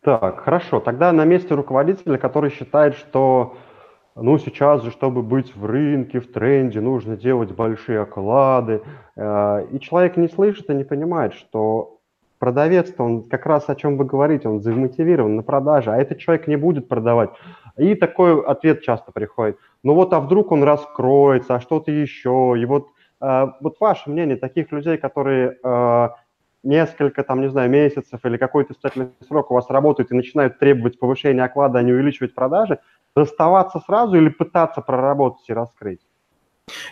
Так, 0.00 0.44
хорошо. 0.44 0.80
Тогда 0.80 1.12
на 1.12 1.24
месте 1.24 1.54
руководителя, 1.54 2.18
который 2.18 2.50
считает, 2.50 2.94
что 2.94 3.56
ну, 4.16 4.38
сейчас 4.38 4.82
же, 4.82 4.90
чтобы 4.90 5.22
быть 5.22 5.56
в 5.56 5.64
рынке, 5.66 6.20
в 6.20 6.30
тренде, 6.30 6.80
нужно 6.80 7.16
делать 7.16 7.52
большие 7.52 8.00
оклады. 8.00 8.82
Э, 9.16 9.66
и 9.72 9.80
человек 9.80 10.16
не 10.16 10.28
слышит 10.28 10.70
и 10.70 10.74
не 10.74 10.84
понимает, 10.84 11.34
что 11.34 12.00
продавец-то, 12.44 13.02
он 13.02 13.22
как 13.22 13.46
раз 13.46 13.70
о 13.70 13.74
чем 13.74 13.96
вы 13.96 14.04
говорите, 14.04 14.50
он 14.50 14.60
замотивирован 14.60 15.36
на 15.36 15.42
продаже, 15.42 15.90
а 15.90 15.96
этот 15.96 16.18
человек 16.18 16.46
не 16.46 16.56
будет 16.56 16.88
продавать. 16.88 17.30
И 17.78 17.94
такой 17.94 18.44
ответ 18.44 18.82
часто 18.82 19.12
приходит. 19.12 19.56
Ну 19.82 19.94
вот, 19.94 20.12
а 20.12 20.20
вдруг 20.20 20.52
он 20.52 20.62
раскроется, 20.62 21.54
а 21.54 21.60
что-то 21.60 21.90
еще. 21.90 22.54
И 22.58 22.66
вот, 22.66 22.88
э, 23.22 23.46
вот 23.62 23.76
ваше 23.80 24.10
мнение 24.10 24.36
таких 24.36 24.72
людей, 24.72 24.98
которые 24.98 25.56
э, 25.64 26.08
несколько, 26.62 27.24
там, 27.24 27.40
не 27.40 27.48
знаю, 27.48 27.70
месяцев 27.70 28.20
или 28.24 28.36
какой-то 28.36 28.74
испытательный 28.74 29.08
срок 29.26 29.50
у 29.50 29.54
вас 29.54 29.70
работают 29.70 30.12
и 30.12 30.14
начинают 30.14 30.58
требовать 30.58 30.98
повышения 30.98 31.44
оклада, 31.44 31.78
а 31.78 31.82
не 31.82 31.92
увеличивать 31.92 32.34
продажи, 32.34 32.78
расставаться 33.16 33.80
сразу 33.86 34.16
или 34.16 34.28
пытаться 34.28 34.82
проработать 34.82 35.48
и 35.48 35.54
раскрыть? 35.54 36.00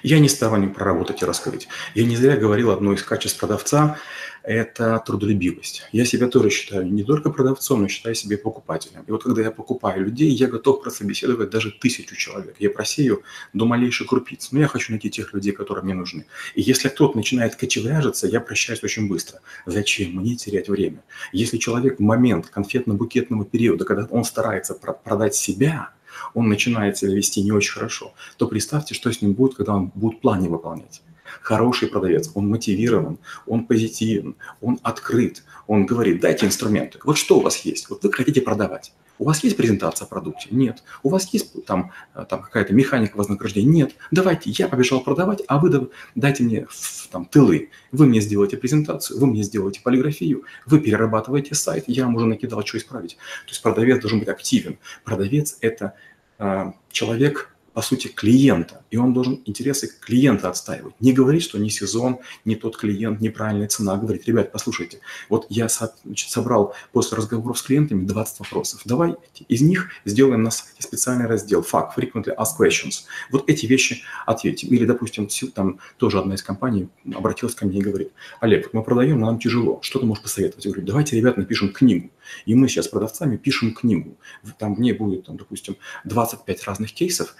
Я 0.02 0.18
не 0.18 0.28
сторонник 0.28 0.74
проработать 0.74 1.22
и 1.22 1.24
раскрыть. 1.24 1.68
Я 1.94 2.04
не 2.04 2.16
зря 2.16 2.36
говорил 2.36 2.70
одно 2.70 2.92
из 2.92 3.02
качеств 3.02 3.38
продавца– 3.38 3.98
это 4.42 5.00
трудолюбивость. 5.06 5.84
Я 5.92 6.04
себя 6.04 6.26
тоже 6.26 6.50
считаю 6.50 6.86
не 6.86 7.04
только 7.04 7.30
продавцом, 7.30 7.82
но 7.82 7.88
считаю 7.88 8.14
себя 8.14 8.36
покупателем. 8.36 9.04
И 9.06 9.10
вот 9.10 9.22
когда 9.22 9.42
я 9.42 9.50
покупаю 9.50 10.04
людей, 10.04 10.30
я 10.30 10.48
готов 10.48 10.82
прособеседовать 10.82 11.50
даже 11.50 11.70
тысячу 11.70 12.16
человек. 12.16 12.56
Я 12.58 12.70
просею 12.70 13.22
до 13.52 13.66
малейших 13.66 14.08
крупиц. 14.08 14.48
Но 14.50 14.60
я 14.60 14.66
хочу 14.66 14.92
найти 14.92 15.10
тех 15.10 15.32
людей, 15.32 15.52
которые 15.52 15.84
мне 15.84 15.94
нужны. 15.94 16.26
И 16.54 16.62
если 16.62 16.88
кто-то 16.88 17.16
начинает 17.16 17.54
кочевряжиться, 17.54 18.26
я 18.26 18.40
прощаюсь 18.40 18.82
очень 18.82 19.08
быстро. 19.08 19.40
Зачем 19.66 20.16
мне 20.16 20.34
терять 20.36 20.68
время? 20.68 21.04
Если 21.32 21.58
человек 21.58 21.98
в 21.98 22.02
момент 22.02 22.50
конфетно-букетного 22.52 23.44
периода, 23.44 23.84
когда 23.84 24.06
он 24.10 24.24
старается 24.24 24.74
продать 24.74 25.34
себя, 25.34 25.90
он 26.34 26.48
начинает 26.48 26.96
себя 26.98 27.14
вести 27.14 27.42
не 27.42 27.52
очень 27.52 27.72
хорошо, 27.72 28.14
то 28.36 28.46
представьте, 28.46 28.94
что 28.94 29.12
с 29.12 29.22
ним 29.22 29.32
будет, 29.32 29.54
когда 29.54 29.74
он 29.74 29.92
будет 29.94 30.20
план 30.20 30.40
не 30.40 30.48
выполнять 30.48 31.02
хороший 31.40 31.88
продавец, 31.88 32.30
он 32.34 32.48
мотивирован, 32.48 33.18
он 33.46 33.66
позитивен, 33.66 34.36
он 34.60 34.78
открыт, 34.82 35.44
он 35.66 35.86
говорит, 35.86 36.20
дайте 36.20 36.46
инструменты. 36.46 36.98
Вот 37.04 37.16
что 37.18 37.38
у 37.38 37.40
вас 37.40 37.58
есть? 37.58 37.88
Вот 37.90 38.02
вы 38.04 38.12
хотите 38.12 38.40
продавать. 38.40 38.92
У 39.22 39.24
вас 39.24 39.44
есть 39.44 39.56
презентация 39.56 40.04
о 40.04 40.08
продукте? 40.08 40.48
Нет. 40.50 40.82
У 41.04 41.08
вас 41.08 41.32
есть 41.32 41.64
там, 41.64 41.92
э, 42.16 42.26
там 42.28 42.42
какая-то 42.42 42.74
механика 42.74 43.16
вознаграждения? 43.16 43.70
Нет. 43.70 43.94
Давайте, 44.10 44.50
я 44.50 44.66
побежал 44.66 45.00
продавать, 45.00 45.42
а 45.46 45.60
вы 45.60 45.90
дайте 46.16 46.42
мне 46.42 46.66
там, 47.12 47.26
тылы. 47.26 47.70
Вы 47.92 48.06
мне 48.06 48.20
сделаете 48.20 48.56
презентацию, 48.56 49.20
вы 49.20 49.28
мне 49.28 49.44
сделаете 49.44 49.80
полиграфию, 49.80 50.42
вы 50.66 50.80
перерабатываете 50.80 51.54
сайт, 51.54 51.84
я 51.86 52.06
вам 52.06 52.16
уже 52.16 52.26
накидал, 52.26 52.66
что 52.66 52.78
исправить. 52.78 53.12
То 53.44 53.50
есть 53.50 53.62
продавец 53.62 54.00
должен 54.00 54.18
быть 54.18 54.28
активен. 54.28 54.80
Продавец– 55.04 55.56
это 55.60 55.94
э, 56.40 56.72
человек, 56.90 57.54
по 57.72 57.82
сути, 57.82 58.08
клиента, 58.08 58.84
и 58.90 58.96
он 58.96 59.14
должен 59.14 59.40
интересы 59.46 59.90
клиента 60.00 60.48
отстаивать. 60.48 60.94
Не 61.00 61.12
говорить, 61.12 61.42
что 61.42 61.58
не 61.58 61.70
сезон, 61.70 62.18
не 62.44 62.56
тот 62.56 62.76
клиент, 62.76 63.20
неправильная 63.20 63.68
цена. 63.68 63.96
Говорить, 63.96 64.26
ребят, 64.26 64.52
послушайте, 64.52 65.00
вот 65.28 65.46
я 65.48 65.68
значит, 65.68 66.30
собрал 66.30 66.74
после 66.92 67.16
разговоров 67.16 67.58
с 67.58 67.62
клиентами 67.62 68.04
20 68.04 68.40
вопросов. 68.40 68.82
Давай 68.84 69.16
из 69.48 69.62
них 69.62 69.88
сделаем 70.04 70.42
на 70.42 70.50
сайте 70.50 70.82
специальный 70.82 71.26
раздел 71.26 71.62
FAQ, 71.62 71.90
Frequently 71.96 72.36
Asked 72.36 72.58
Questions. 72.60 73.04
Вот 73.30 73.48
эти 73.48 73.66
вещи 73.66 74.02
ответим. 74.26 74.68
Или, 74.68 74.84
допустим, 74.84 75.28
там 75.54 75.80
тоже 75.96 76.18
одна 76.18 76.34
из 76.34 76.42
компаний 76.42 76.88
обратилась 77.14 77.54
ко 77.54 77.66
мне 77.66 77.78
и 77.78 77.82
говорит, 77.82 78.12
Олег, 78.40 78.72
мы 78.72 78.82
продаем, 78.82 79.20
но 79.20 79.26
нам 79.26 79.38
тяжело. 79.38 79.80
Что 79.82 79.98
ты 79.98 80.06
можешь 80.06 80.22
посоветовать? 80.22 80.64
Я 80.64 80.72
говорю, 80.72 80.86
давайте, 80.86 81.16
ребят, 81.16 81.36
напишем 81.36 81.72
книгу. 81.72 82.10
И 82.46 82.54
мы 82.54 82.68
сейчас 82.68 82.88
продавцами 82.88 83.36
пишем 83.36 83.74
книгу. 83.74 84.16
Там 84.58 84.74
в 84.74 84.80
ней 84.80 84.92
будет, 84.92 85.26
там, 85.26 85.36
допустим, 85.36 85.76
25 86.04 86.64
разных 86.64 86.92
кейсов, 86.92 87.34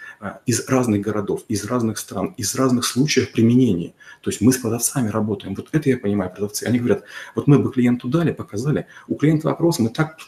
из 0.46 0.68
разных 0.68 1.00
городов, 1.00 1.44
из 1.48 1.64
разных 1.64 1.98
стран, 1.98 2.34
из 2.36 2.54
разных 2.54 2.84
случаев 2.84 3.32
применения. 3.32 3.94
То 4.20 4.30
есть 4.30 4.40
мы 4.40 4.52
с 4.52 4.58
продавцами 4.58 5.08
работаем. 5.08 5.54
Вот 5.54 5.68
это 5.72 5.90
я 5.90 5.98
понимаю, 5.98 6.30
продавцы. 6.30 6.64
Они 6.64 6.78
говорят, 6.78 7.04
вот 7.34 7.46
мы 7.46 7.58
бы 7.58 7.72
клиенту 7.72 8.08
дали, 8.08 8.32
показали. 8.32 8.86
У 9.08 9.16
клиента 9.16 9.48
вопрос, 9.48 9.78
мы 9.78 9.90
так 9.90 10.18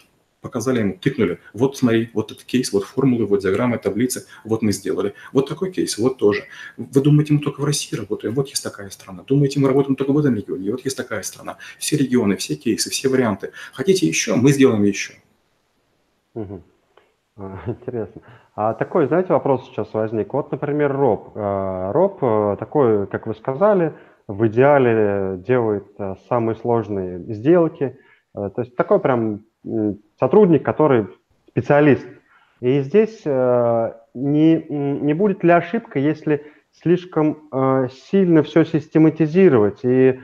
показали 0.41 0.81
ему, 0.81 0.99
тыкнули. 1.01 1.41
Вот 1.55 1.77
смотри, 1.77 2.11
вот 2.13 2.31
этот 2.31 2.45
кейс, 2.45 2.73
вот 2.73 2.85
формулы, 2.85 3.25
вот 3.25 3.43
диаграммы, 3.43 3.79
таблицы, 3.79 4.27
вот 4.45 4.63
мы 4.63 4.73
сделали. 4.73 5.15
Вот 5.33 5.49
такой 5.49 5.73
кейс, 5.73 5.97
вот 5.97 6.19
тоже. 6.19 6.45
Вы 6.77 7.01
думаете, 7.01 7.33
мы 7.33 7.41
только 7.41 7.61
в 7.61 7.65
России 7.65 7.97
работаем? 7.97 8.35
Вот 8.35 8.49
есть 8.49 8.63
такая 8.63 8.91
страна. 8.91 9.23
Думаете, 9.23 9.59
мы 9.59 9.69
работаем 9.69 9.97
только 9.97 10.13
в 10.13 10.19
этом 10.19 10.35
регионе? 10.35 10.71
Вот 10.71 10.85
есть 10.85 10.97
такая 10.97 11.23
страна. 11.23 11.57
Все 11.79 11.97
регионы, 11.97 12.37
все 12.37 12.57
кейсы, 12.57 12.91
все 12.91 13.09
варианты. 13.09 13.53
Хотите 13.73 14.07
еще? 14.07 14.35
Мы 14.35 14.53
сделаем 14.53 14.83
еще. 14.83 15.15
Угу. 16.35 16.63
Интересно. 17.67 18.23
А 18.55 18.75
такой, 18.75 19.07
знаете, 19.07 19.33
вопрос 19.33 19.67
сейчас 19.67 19.93
возник. 19.93 20.33
Вот, 20.33 20.53
например, 20.53 20.93
Роб. 20.93 21.33
А, 21.35 21.93
Роб 21.93 22.19
э, 22.23 22.57
такой, 22.59 23.07
как 23.07 23.27
вы 23.27 23.35
сказали, 23.35 23.95
в 24.29 24.47
идеале 24.47 25.39
делает 25.39 25.87
э, 25.99 26.15
самые 26.29 26.57
сложные 26.57 27.19
сделки. 27.35 27.99
Э, 28.35 28.51
то 28.55 28.63
есть 28.63 28.77
такой 28.77 29.01
прям 29.01 29.43
сотрудник, 30.19 30.63
который 30.63 31.09
специалист. 31.49 32.07
И 32.61 32.81
здесь 32.81 33.25
не, 33.25 34.67
не 34.69 35.15
будет 35.15 35.43
ли 35.43 35.51
ошибка, 35.51 35.99
если 35.99 36.45
слишком 36.71 37.49
сильно 37.91 38.43
все 38.43 38.65
систематизировать 38.65 39.81
и 39.85 40.21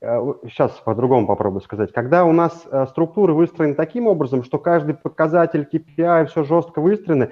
сейчас 0.00 0.72
э, 0.72 0.84
по-другому 0.84 1.26
попробую 1.26 1.60
сказать, 1.60 1.92
когда 1.92 2.24
у 2.24 2.32
нас 2.32 2.66
э, 2.70 2.86
структуры 2.88 3.34
выстроены 3.34 3.74
таким 3.74 4.06
образом, 4.06 4.44
что 4.44 4.58
каждый 4.58 4.94
показатель 4.94 5.68
KPI 5.70 6.26
все 6.26 6.44
жестко 6.44 6.80
выстроены, 6.80 7.30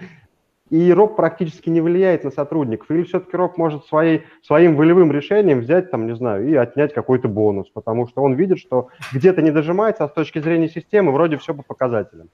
и 0.70 0.92
роб 0.92 1.16
практически 1.16 1.70
не 1.70 1.80
влияет 1.80 2.24
на 2.24 2.30
сотрудников, 2.30 2.90
или 2.90 3.02
все-таки 3.04 3.36
роб 3.36 3.56
может 3.56 3.86
своей, 3.86 4.24
своим 4.42 4.76
волевым 4.76 5.10
решением 5.10 5.60
взять, 5.60 5.90
там, 5.90 6.06
не 6.06 6.14
знаю, 6.14 6.46
и 6.46 6.54
отнять 6.54 6.92
какой-то 6.92 7.26
бонус, 7.26 7.68
потому 7.72 8.06
что 8.06 8.22
он 8.22 8.34
видит, 8.34 8.58
что 8.58 8.88
где-то 9.12 9.40
не 9.40 9.50
дожимается, 9.50 10.04
а 10.04 10.08
с 10.08 10.12
точки 10.12 10.38
зрения 10.40 10.68
системы 10.68 11.12
вроде 11.12 11.38
все 11.38 11.54
по 11.54 11.62
показателям. 11.62 12.28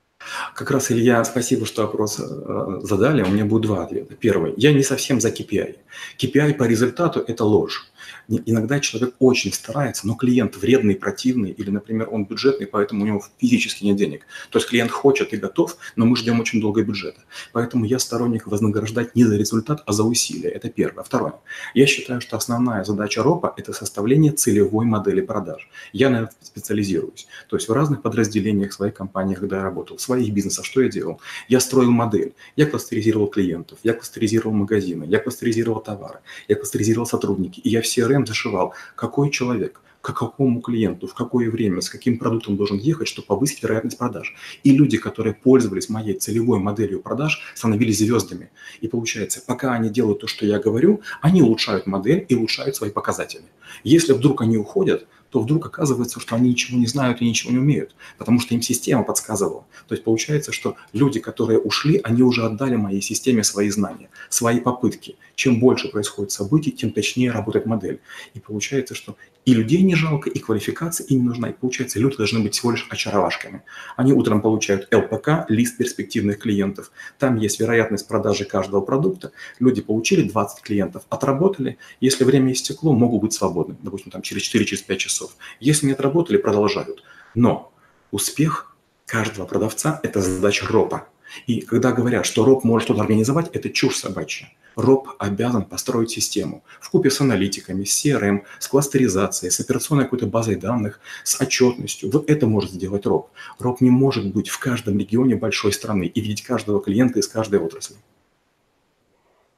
Как 0.54 0.70
раз, 0.70 0.90
Илья, 0.90 1.22
спасибо, 1.24 1.64
что 1.64 1.82
вопрос 1.82 2.18
э, 2.18 2.78
задали. 2.80 3.22
У 3.22 3.28
меня 3.28 3.44
будет 3.44 3.62
два 3.62 3.84
ответа. 3.84 4.14
Первый. 4.16 4.54
Я 4.56 4.72
не 4.72 4.82
совсем 4.82 5.20
за 5.20 5.28
KPI. 5.28 5.76
KPI 6.18 6.54
по 6.54 6.64
результату– 6.64 7.22
это 7.26 7.44
ложь. 7.44 7.93
Иногда 8.28 8.80
человек 8.80 9.14
очень 9.18 9.52
старается, 9.52 10.06
но 10.06 10.14
клиент 10.14 10.56
вредный, 10.56 10.96
противный, 10.96 11.50
или, 11.50 11.70
например, 11.70 12.08
он 12.10 12.24
бюджетный, 12.24 12.66
поэтому 12.66 13.02
у 13.02 13.06
него 13.06 13.24
физически 13.38 13.84
нет 13.84 13.96
денег. 13.96 14.26
То 14.50 14.58
есть 14.58 14.68
клиент 14.68 14.90
хочет 14.90 15.32
и 15.32 15.36
готов, 15.36 15.76
но 15.96 16.06
мы 16.06 16.16
ждем 16.16 16.40
очень 16.40 16.60
долго 16.60 16.82
бюджета. 16.82 17.20
Поэтому 17.52 17.84
я 17.84 17.98
сторонник 17.98 18.46
вознаграждать 18.46 19.14
не 19.14 19.24
за 19.24 19.36
результат, 19.36 19.82
а 19.86 19.92
за 19.92 20.04
усилия. 20.04 20.50
Это 20.50 20.68
первое. 20.68 21.04
Второе. 21.04 21.34
Я 21.74 21.86
считаю, 21.86 22.20
что 22.20 22.36
основная 22.36 22.84
задача 22.84 23.22
РОПа– 23.22 23.54
это 23.56 23.72
составление 23.72 24.32
целевой 24.32 24.84
модели 24.84 25.20
продаж. 25.20 25.68
Я 25.92 26.10
на 26.10 26.16
это 26.22 26.32
специализируюсь. 26.42 27.26
То 27.48 27.56
есть 27.56 27.68
в 27.68 27.72
разных 27.72 28.02
подразделениях 28.02 28.72
своих 28.72 28.94
компаний, 28.94 29.34
когда 29.34 29.56
я 29.58 29.62
работал, 29.62 29.98
своих 29.98 30.32
бизнесах, 30.32 30.64
что 30.64 30.82
я 30.82 30.88
делал? 30.88 31.20
Я 31.48 31.60
строил 31.60 31.90
модель. 31.90 32.34
Я 32.56 32.66
кластеризировал 32.66 33.28
клиентов, 33.28 33.78
я 33.82 33.92
кластеризировал 33.92 34.54
магазины, 34.54 35.04
я 35.04 35.18
кластеризировал 35.18 35.80
товары, 35.80 36.20
я 36.48 36.56
кластеризировал 36.56 37.06
сотрудники. 37.06 37.60
И 37.60 37.68
я 37.68 37.80
все 37.80 37.93
CRM 37.96 38.26
зашивал, 38.26 38.74
какой 38.96 39.30
человек, 39.30 39.80
к 40.04 40.12
какому 40.12 40.60
клиенту, 40.60 41.06
в 41.06 41.14
какое 41.14 41.50
время, 41.50 41.80
с 41.80 41.88
каким 41.88 42.18
продуктом 42.18 42.58
должен 42.58 42.76
ехать, 42.76 43.08
чтобы 43.08 43.26
повысить 43.26 43.62
вероятность 43.62 43.96
продаж. 43.96 44.34
И 44.62 44.70
люди, 44.70 44.98
которые 44.98 45.32
пользовались 45.32 45.88
моей 45.88 46.12
целевой 46.12 46.58
моделью 46.58 47.00
продаж, 47.00 47.40
становились 47.54 47.98
звездами. 47.98 48.50
И 48.82 48.88
получается, 48.88 49.42
пока 49.46 49.72
они 49.72 49.88
делают 49.88 50.20
то, 50.20 50.26
что 50.26 50.44
я 50.44 50.58
говорю, 50.58 51.00
они 51.22 51.40
улучшают 51.40 51.86
модель 51.86 52.26
и 52.28 52.34
улучшают 52.34 52.76
свои 52.76 52.90
показатели. 52.90 53.44
Если 53.82 54.12
вдруг 54.12 54.42
они 54.42 54.58
уходят, 54.58 55.06
то 55.34 55.40
вдруг 55.40 55.66
оказывается, 55.66 56.20
что 56.20 56.36
они 56.36 56.50
ничего 56.50 56.78
не 56.78 56.86
знают 56.86 57.20
и 57.20 57.24
ничего 57.24 57.50
не 57.50 57.58
умеют, 57.58 57.96
потому 58.18 58.38
что 58.38 58.54
им 58.54 58.62
система 58.62 59.02
подсказывала. 59.02 59.66
То 59.88 59.94
есть 59.96 60.04
получается, 60.04 60.52
что 60.52 60.76
люди, 60.92 61.18
которые 61.18 61.58
ушли, 61.58 62.00
они 62.04 62.22
уже 62.22 62.46
отдали 62.46 62.76
моей 62.76 63.00
системе 63.00 63.42
свои 63.42 63.68
знания, 63.68 64.10
свои 64.28 64.60
попытки. 64.60 65.16
Чем 65.34 65.58
больше 65.58 65.88
происходит 65.88 66.30
событий, 66.30 66.70
тем 66.70 66.92
точнее 66.92 67.32
работает 67.32 67.66
модель. 67.66 67.98
И 68.34 68.38
получается, 68.38 68.94
что 68.94 69.16
и 69.44 69.52
людей 69.52 69.82
не 69.82 69.94
жалко, 69.94 70.30
и 70.30 70.38
квалификация 70.38 71.06
им 71.08 71.22
не 71.22 71.28
нужна. 71.28 71.50
И 71.50 71.52
получается, 71.52 71.98
люди 71.98 72.16
должны 72.16 72.40
быть 72.40 72.54
всего 72.54 72.70
лишь 72.70 72.86
очаровашками. 72.88 73.62
Они 73.96 74.12
утром 74.12 74.40
получают 74.40 74.88
ЛПК, 74.94 75.44
лист 75.48 75.76
перспективных 75.76 76.38
клиентов. 76.38 76.90
Там 77.18 77.36
есть 77.36 77.60
вероятность 77.60 78.08
продажи 78.08 78.44
каждого 78.44 78.80
продукта. 78.80 79.32
Люди 79.58 79.82
получили 79.82 80.26
20 80.26 80.62
клиентов, 80.62 81.02
отработали. 81.10 81.76
Если 82.00 82.24
время 82.24 82.52
истекло, 82.52 82.92
могут 82.94 83.20
быть 83.20 83.32
свободны. 83.34 83.76
Допустим, 83.82 84.12
там 84.12 84.22
через 84.22 84.42
4-5 84.54 84.96
часов. 84.96 85.23
Если 85.60 85.86
не 85.86 85.92
отработали, 85.92 86.36
продолжают. 86.36 87.02
Но 87.34 87.72
успех 88.10 88.76
каждого 89.06 89.46
продавца– 89.46 90.00
это 90.02 90.20
задача 90.20 90.66
ропа. 90.66 91.06
И 91.46 91.60
когда 91.60 91.92
говорят, 91.92 92.26
что 92.26 92.44
роб 92.44 92.64
может 92.64 92.86
что-то 92.86 93.02
организовать, 93.02 93.50
это 93.52 93.70
чушь 93.70 93.96
собачья. 93.96 94.52
Роб 94.76 95.10
обязан 95.18 95.64
построить 95.64 96.10
систему 96.10 96.64
в 96.80 96.90
купе 96.90 97.10
с 97.10 97.20
аналитиками, 97.20 97.84
с 97.84 98.04
CRM, 98.04 98.42
с 98.58 98.68
кластеризацией, 98.68 99.50
с 99.50 99.60
операционной 99.60 100.04
какой-то 100.04 100.26
базой 100.26 100.56
данных, 100.56 101.00
с 101.22 101.40
отчетностью. 101.40 102.10
Вот 102.10 102.28
это 102.28 102.46
может 102.46 102.72
сделать 102.72 103.06
Роб. 103.06 103.30
Роб 103.58 103.80
не 103.80 103.90
может 103.90 104.32
быть 104.32 104.48
в 104.48 104.58
каждом 104.58 104.98
регионе 104.98 105.36
большой 105.36 105.72
страны 105.72 106.06
и 106.06 106.20
видеть 106.20 106.42
каждого 106.42 106.82
клиента 106.82 107.20
из 107.20 107.28
каждой 107.28 107.60
отрасли. 107.60 107.96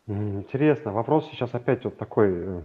Интересно. 0.08 0.92
Вопрос 0.92 1.28
сейчас 1.30 1.52
опять 1.54 1.84
вот 1.84 1.98
такой 1.98 2.32
э, 2.32 2.62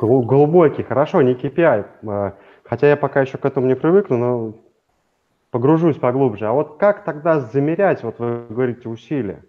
глубокий. 0.00 0.82
Хорошо, 0.82 1.22
не 1.22 1.34
KPI. 1.34 1.86
Э, 2.02 2.32
хотя 2.64 2.88
я 2.88 2.96
пока 2.96 3.20
еще 3.20 3.38
к 3.38 3.44
этому 3.44 3.66
не 3.68 3.76
привыкну, 3.76 4.16
но 4.16 4.54
погружусь 5.52 5.98
поглубже. 5.98 6.46
А 6.46 6.52
вот 6.52 6.78
как 6.78 7.04
тогда 7.04 7.38
замерять, 7.38 8.02
вот 8.02 8.18
вы 8.18 8.46
говорите, 8.48 8.88
усилия? 8.88 9.44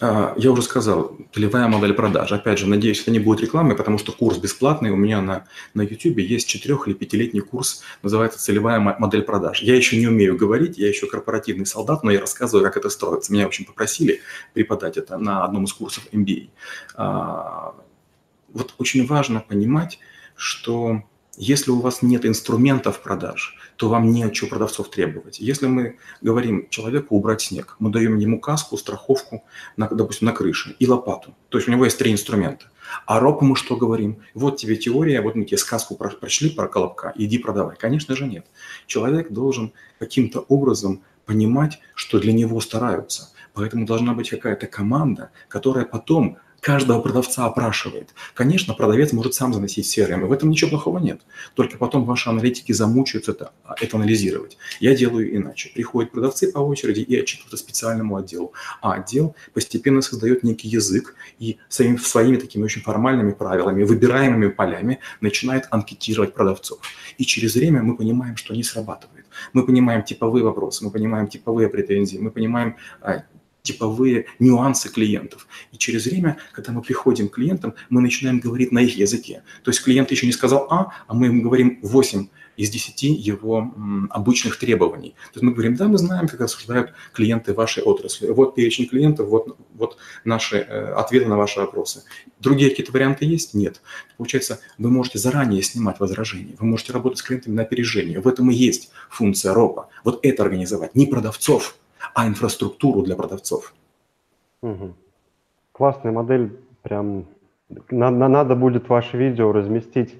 А, 0.00 0.34
я 0.36 0.50
уже 0.50 0.62
сказал, 0.62 1.16
целевая 1.32 1.68
модель 1.68 1.94
продаж. 1.94 2.32
Опять 2.32 2.58
же, 2.58 2.66
надеюсь, 2.66 3.00
это 3.02 3.10
не 3.10 3.18
будет 3.18 3.40
рекламой, 3.40 3.76
потому 3.76 3.98
что 3.98 4.12
курс 4.12 4.38
бесплатный. 4.38 4.90
У 4.90 4.96
меня 4.96 5.20
на, 5.20 5.46
на 5.74 5.82
YouTube 5.82 6.18
есть 6.18 6.48
4 6.48 6.78
или 6.86 6.96
5-летний 6.96 7.40
курс, 7.40 7.82
называется 8.02 8.38
«Целевая 8.38 8.80
модель 8.80 9.22
продаж». 9.22 9.62
Я 9.62 9.76
еще 9.76 9.96
не 9.96 10.06
умею 10.06 10.36
говорить, 10.36 10.78
я 10.78 10.88
еще 10.88 11.06
корпоративный 11.06 11.66
солдат, 11.66 12.02
но 12.02 12.10
я 12.10 12.20
рассказываю, 12.20 12.64
как 12.64 12.76
это 12.76 12.90
строится. 12.90 13.32
Меня, 13.32 13.44
в 13.44 13.48
общем, 13.48 13.64
попросили 13.64 14.20
преподать 14.52 14.96
это 14.96 15.16
на 15.16 15.44
одном 15.44 15.64
из 15.64 15.72
курсов 15.72 16.06
MBA. 16.12 16.48
А, 16.96 17.74
вот 18.52 18.74
очень 18.78 19.06
важно 19.06 19.40
понимать, 19.40 19.98
что 20.36 21.02
если 21.36 21.70
у 21.70 21.80
вас 21.80 22.02
нет 22.02 22.24
инструментов 22.26 23.02
продаж, 23.02 23.56
то 23.76 23.88
вам 23.88 24.10
не 24.10 24.22
от 24.22 24.32
чего 24.32 24.50
продавцов 24.50 24.90
требовать. 24.90 25.40
Если 25.40 25.66
мы 25.66 25.98
говорим 26.20 26.68
человеку 26.70 27.16
убрать 27.16 27.42
снег, 27.42 27.76
мы 27.78 27.90
даем 27.90 28.16
ему 28.18 28.40
каску, 28.40 28.76
страховку, 28.76 29.44
на, 29.76 29.88
допустим, 29.88 30.26
на 30.26 30.32
крыше 30.32 30.76
и 30.78 30.86
лопату. 30.86 31.34
То 31.48 31.58
есть 31.58 31.68
у 31.68 31.72
него 31.72 31.84
есть 31.84 31.98
три 31.98 32.12
инструмента. 32.12 32.66
А 33.06 33.18
ропу 33.18 33.44
мы 33.44 33.56
что 33.56 33.76
говорим? 33.76 34.18
Вот 34.34 34.56
тебе 34.56 34.76
теория, 34.76 35.20
вот 35.20 35.34
мы 35.34 35.44
тебе 35.44 35.58
сказку 35.58 35.96
прочли 35.96 36.50
про 36.50 36.68
колобка, 36.68 37.12
иди 37.16 37.38
продавай. 37.38 37.76
Конечно 37.76 38.14
же 38.14 38.26
нет. 38.26 38.46
Человек 38.86 39.30
должен 39.30 39.72
каким-то 39.98 40.40
образом 40.40 41.02
понимать, 41.24 41.80
что 41.94 42.20
для 42.20 42.32
него 42.32 42.60
стараются. 42.60 43.30
Поэтому 43.54 43.86
должна 43.86 44.14
быть 44.14 44.30
какая-то 44.30 44.66
команда, 44.66 45.30
которая 45.48 45.84
потом 45.84 46.38
каждого 46.64 47.02
продавца 47.02 47.44
опрашивает. 47.44 48.14
Конечно, 48.32 48.72
продавец 48.72 49.12
может 49.12 49.34
сам 49.34 49.52
заносить 49.52 49.86
CRM, 49.86 50.22
и 50.22 50.24
в 50.24 50.32
этом 50.32 50.48
ничего 50.48 50.70
плохого 50.70 50.98
нет. 50.98 51.20
Только 51.54 51.76
потом 51.76 52.06
ваши 52.06 52.30
аналитики 52.30 52.72
замучаются 52.72 53.32
это, 53.32 53.52
это 53.78 53.98
анализировать. 53.98 54.56
Я 54.80 54.96
делаю 54.96 55.36
иначе. 55.36 55.70
Приходят 55.74 56.10
продавцы 56.10 56.50
по 56.50 56.60
очереди 56.60 57.00
и 57.00 57.20
отчитываются 57.20 57.58
специальному 57.58 58.16
отделу. 58.16 58.54
А 58.80 58.94
отдел 58.94 59.36
постепенно 59.52 60.00
создает 60.00 60.42
некий 60.42 60.68
язык 60.68 61.14
и 61.38 61.58
своими, 61.68 61.98
своими 61.98 62.36
такими 62.36 62.64
очень 62.64 62.80
формальными 62.80 63.32
правилами, 63.32 63.84
выбираемыми 63.84 64.48
полями 64.48 65.00
начинает 65.20 65.66
анкетировать 65.70 66.32
продавцов. 66.32 66.80
И 67.18 67.26
через 67.26 67.56
время 67.56 67.82
мы 67.82 67.94
понимаем, 67.94 68.38
что 68.38 68.54
не 68.54 68.62
срабатывает. 68.62 69.26
Мы 69.52 69.66
понимаем 69.66 70.02
типовые 70.02 70.42
вопросы, 70.44 70.82
мы 70.82 70.90
понимаем 70.90 71.28
типовые 71.28 71.68
претензии, 71.68 72.16
мы 72.16 72.30
понимаем 72.30 72.76
а, 73.02 73.24
типовые 73.64 74.26
нюансы 74.38 74.90
клиентов. 74.90 75.48
И 75.72 75.78
через 75.78 76.04
время, 76.04 76.36
когда 76.52 76.70
мы 76.70 76.82
приходим 76.82 77.28
к 77.28 77.34
клиентам, 77.34 77.74
мы 77.88 78.02
начинаем 78.02 78.38
говорить 78.38 78.72
на 78.72 78.80
их 78.80 78.96
языке. 78.96 79.42
То 79.64 79.70
есть 79.70 79.82
клиент 79.82 80.10
еще 80.10 80.26
не 80.26 80.32
сказал 80.32 80.66
А, 80.70 80.92
а 81.06 81.14
мы 81.14 81.26
ему 81.26 81.42
говорим 81.42 81.80
8 81.82 82.28
из 82.56 82.70
10 82.70 83.02
его 83.02 83.74
обычных 84.10 84.58
требований. 84.58 85.10
То 85.32 85.40
есть 85.40 85.42
мы 85.42 85.52
говорим, 85.52 85.76
да, 85.76 85.88
мы 85.88 85.98
знаем, 85.98 86.28
как 86.28 86.42
осуждают 86.42 86.92
клиенты 87.12 87.54
вашей 87.54 87.82
отрасли. 87.82 88.28
Вот 88.28 88.54
перечень 88.54 88.86
клиентов, 88.86 89.28
вот, 89.28 89.56
вот 89.74 89.96
наши 90.24 90.58
э, 90.58 90.92
ответы 90.92 91.26
на 91.26 91.36
ваши 91.36 91.58
вопросы. 91.58 92.04
Другие 92.38 92.70
какие-то 92.70 92.92
варианты 92.92 93.24
есть? 93.24 93.54
Нет. 93.54 93.80
Получается, 94.18 94.60
вы 94.78 94.90
можете 94.90 95.18
заранее 95.18 95.62
снимать 95.62 95.98
возражения, 95.98 96.54
вы 96.60 96.66
можете 96.66 96.92
работать 96.92 97.18
с 97.18 97.22
клиентами 97.22 97.54
на 97.54 97.62
опережение. 97.62 98.20
В 98.20 98.28
этом 98.28 98.50
и 98.50 98.54
есть 98.54 98.90
функция 99.08 99.54
РОПа. 99.54 99.88
Вот 100.04 100.20
это 100.22 100.42
организовать. 100.42 100.94
Не 100.94 101.06
продавцов, 101.06 101.76
а 102.14 102.26
инфраструктуру 102.26 103.02
для 103.02 103.16
продавцов. 103.16 103.74
Угу. 104.62 104.94
Классная 105.72 106.12
модель, 106.12 106.58
прям 106.82 107.26
на, 107.90 108.10
на, 108.10 108.28
надо 108.28 108.54
будет 108.54 108.88
ваше 108.88 109.16
видео 109.16 109.52
разместить 109.52 110.18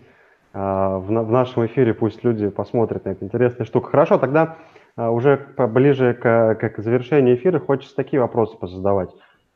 а, 0.53 0.99
в, 0.99 1.07
в 1.07 1.31
нашем 1.31 1.67
эфире, 1.67 1.95
пусть 1.95 2.25
люди 2.25 2.49
посмотрят 2.49 3.05
на 3.05 3.11
эту 3.11 3.25
интересную 3.25 3.67
штуку. 3.67 3.91
Хорошо, 3.91 4.19
тогда 4.19 4.57
а, 4.97 5.11
уже 5.11 5.49
ближе 5.57 6.15
к, 6.15 6.55
к 6.55 6.83
завершению 6.83 7.37
эфира 7.37 7.59
хочется 7.59 7.97
такие 7.97 8.21
вопросы 8.21 8.57
позадавать. 8.57 9.11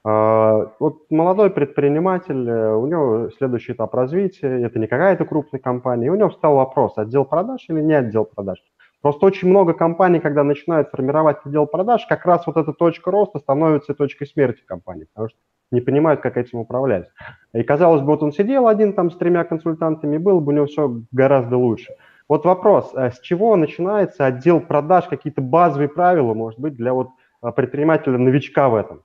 А, 0.05 0.73
вот 0.79 1.11
молодой 1.11 1.51
предприниматель, 1.51 2.49
э, 2.49 2.75
у 2.75 2.87
него 2.87 3.31
следующий 3.37 3.73
этап 3.73 3.95
развития, 3.95 4.63
это 4.63 4.79
не 4.79 4.87
какая-то 4.87 5.25
крупная 5.25 5.61
компания, 5.61 6.07
и 6.07 6.11
у 6.11 6.15
него 6.15 6.31
встал 6.31 6.57
вопрос, 6.57 6.93
отдел 6.97 7.25
продаж 7.25 7.65
или 7.69 7.81
не 7.81 7.95
отдел 7.95 8.25
продаж. 8.25 8.63
Просто 9.01 9.27
очень 9.27 9.49
много 9.49 9.75
компаний, 9.75 10.19
когда 10.19 10.43
начинают 10.43 10.91
формировать 10.91 11.39
отдел 11.45 11.67
продаж, 11.67 12.05
как 12.09 12.27
раз 12.27 12.47
вот 12.47 12.57
эта 12.57 12.73
точка 12.73 13.11
роста 13.11 13.39
становится 13.39 13.95
точкой 13.95 14.27
смерти 14.27 14.63
компании, 14.67 15.07
потому 15.13 15.29
что 15.29 15.39
не 15.71 15.81
понимают, 15.81 16.21
как 16.21 16.37
этим 16.37 16.59
управлять. 16.59 17.09
И 17.53 17.63
казалось 17.63 18.01
бы, 18.01 18.09
вот 18.09 18.23
он 18.23 18.33
сидел 18.33 18.67
один 18.67 18.95
там 18.95 19.11
с 19.11 19.17
тремя 19.17 19.45
консультантами, 19.45 20.19
было 20.19 20.41
бы 20.41 20.53
у 20.53 20.57
него 20.57 20.67
все 20.67 21.03
гораздо 21.13 21.57
лучше. 21.57 21.95
Вот 22.29 22.45
вопрос, 22.45 22.93
а 22.95 23.11
с 23.11 23.21
чего 23.21 23.57
начинается 23.57 24.27
отдел 24.27 24.61
продаж, 24.61 25.07
какие-то 25.07 25.41
базовые 25.41 25.89
правила, 25.89 26.35
может 26.35 26.59
быть, 26.59 26.75
для 26.75 26.93
вот 26.93 27.09
а, 27.41 27.53
предпринимателя-новичка 27.53 28.69
в 28.69 28.75
этом? 28.75 29.03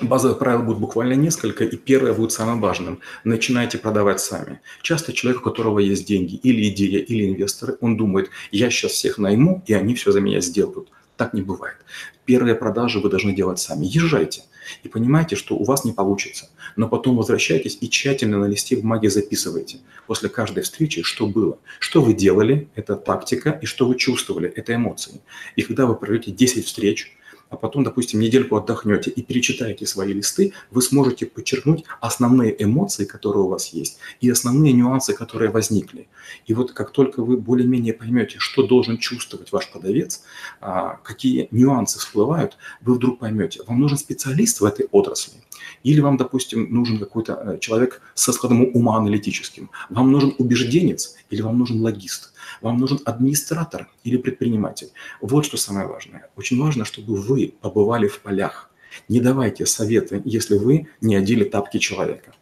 Базовых 0.00 0.38
правил 0.38 0.62
будет 0.62 0.78
буквально 0.78 1.14
несколько, 1.14 1.64
и 1.64 1.76
первое 1.76 2.12
будет 2.12 2.32
самым 2.32 2.60
важным. 2.60 3.00
Начинайте 3.24 3.78
продавать 3.78 4.20
сами. 4.20 4.60
Часто 4.82 5.12
человек, 5.12 5.42
у 5.42 5.44
которого 5.44 5.78
есть 5.78 6.06
деньги, 6.06 6.34
или 6.36 6.68
идея, 6.68 6.98
или 6.98 7.28
инвесторы, 7.28 7.76
он 7.80 7.96
думает, 7.96 8.30
я 8.50 8.70
сейчас 8.70 8.92
всех 8.92 9.18
найму, 9.18 9.62
и 9.66 9.74
они 9.74 9.94
все 9.94 10.12
за 10.12 10.20
меня 10.20 10.40
сделают. 10.40 10.88
Так 11.16 11.34
не 11.34 11.42
бывает. 11.42 11.76
Первые 12.24 12.54
продажи 12.54 12.98
вы 12.98 13.10
должны 13.10 13.34
делать 13.34 13.58
сами. 13.60 13.84
Езжайте 13.84 14.42
и 14.82 14.88
понимаете, 14.88 15.36
что 15.36 15.56
у 15.56 15.64
вас 15.64 15.84
не 15.84 15.92
получится. 15.92 16.48
Но 16.76 16.88
потом 16.88 17.16
возвращайтесь 17.16 17.78
и 17.80 17.88
тщательно 17.88 18.38
на 18.38 18.46
листе 18.46 18.76
бумаги 18.76 19.08
записывайте 19.08 19.78
после 20.06 20.28
каждой 20.28 20.62
встречи, 20.62 21.02
что 21.02 21.26
было. 21.26 21.58
Что 21.78 22.02
вы 22.02 22.14
делали, 22.14 22.68
это 22.74 22.96
тактика, 22.96 23.58
и 23.62 23.66
что 23.66 23.86
вы 23.86 23.96
чувствовали, 23.96 24.48
это 24.48 24.74
эмоции. 24.74 25.20
И 25.56 25.62
когда 25.62 25.86
вы 25.86 25.94
проведете 25.94 26.32
10 26.32 26.66
встреч, 26.66 27.16
а 27.52 27.56
потом, 27.56 27.84
допустим, 27.84 28.18
недельку 28.20 28.56
отдохнете 28.56 29.10
и 29.10 29.22
перечитаете 29.22 29.86
свои 29.86 30.14
листы, 30.14 30.54
вы 30.70 30.80
сможете 30.80 31.26
подчеркнуть 31.26 31.84
основные 32.00 32.50
эмоции, 32.64 33.04
которые 33.04 33.42
у 33.42 33.48
вас 33.48 33.68
есть, 33.74 33.98
и 34.22 34.30
основные 34.30 34.72
нюансы, 34.72 35.12
которые 35.12 35.50
возникли. 35.50 36.08
И 36.46 36.54
вот 36.54 36.72
как 36.72 36.92
только 36.92 37.22
вы 37.22 37.36
более-менее 37.36 37.92
поймете, 37.92 38.36
что 38.38 38.66
должен 38.66 38.96
чувствовать 38.96 39.52
ваш 39.52 39.70
продавец, 39.70 40.22
а, 40.62 40.96
какие 41.04 41.48
нюансы 41.50 41.98
всплывают, 41.98 42.56
вы 42.80 42.94
вдруг 42.94 43.18
поймете, 43.18 43.60
вам 43.66 43.80
нужен 43.80 43.98
специалист 43.98 44.60
в 44.60 44.64
этой 44.64 44.86
отрасли, 44.90 45.34
или 45.82 46.00
вам, 46.00 46.16
допустим, 46.16 46.72
нужен 46.72 46.98
какой-то 46.98 47.32
э, 47.34 47.58
человек 47.58 48.00
со 48.14 48.32
складом 48.32 48.64
ума 48.74 48.96
аналитическим, 48.96 49.70
вам 49.90 50.10
нужен 50.10 50.34
убежденец 50.38 51.16
или 51.28 51.42
вам 51.42 51.58
нужен 51.58 51.82
логист. 51.82 52.31
Вам 52.60 52.78
нужен 52.78 52.98
администратор 53.04 53.88
или 54.04 54.16
предприниматель. 54.16 54.88
Вот 55.20 55.44
что 55.44 55.56
самое 55.56 55.86
важное. 55.86 56.28
Очень 56.36 56.60
важно, 56.62 56.84
чтобы 56.84 57.16
вы 57.16 57.54
побывали 57.60 58.08
в 58.08 58.20
полях. 58.20 58.70
Не 59.08 59.20
давайте 59.20 59.66
советы, 59.66 60.20
если 60.24 60.58
вы 60.58 60.88
не 61.00 61.16
одели 61.16 61.44
тапки 61.44 61.78
человека. 61.78 62.32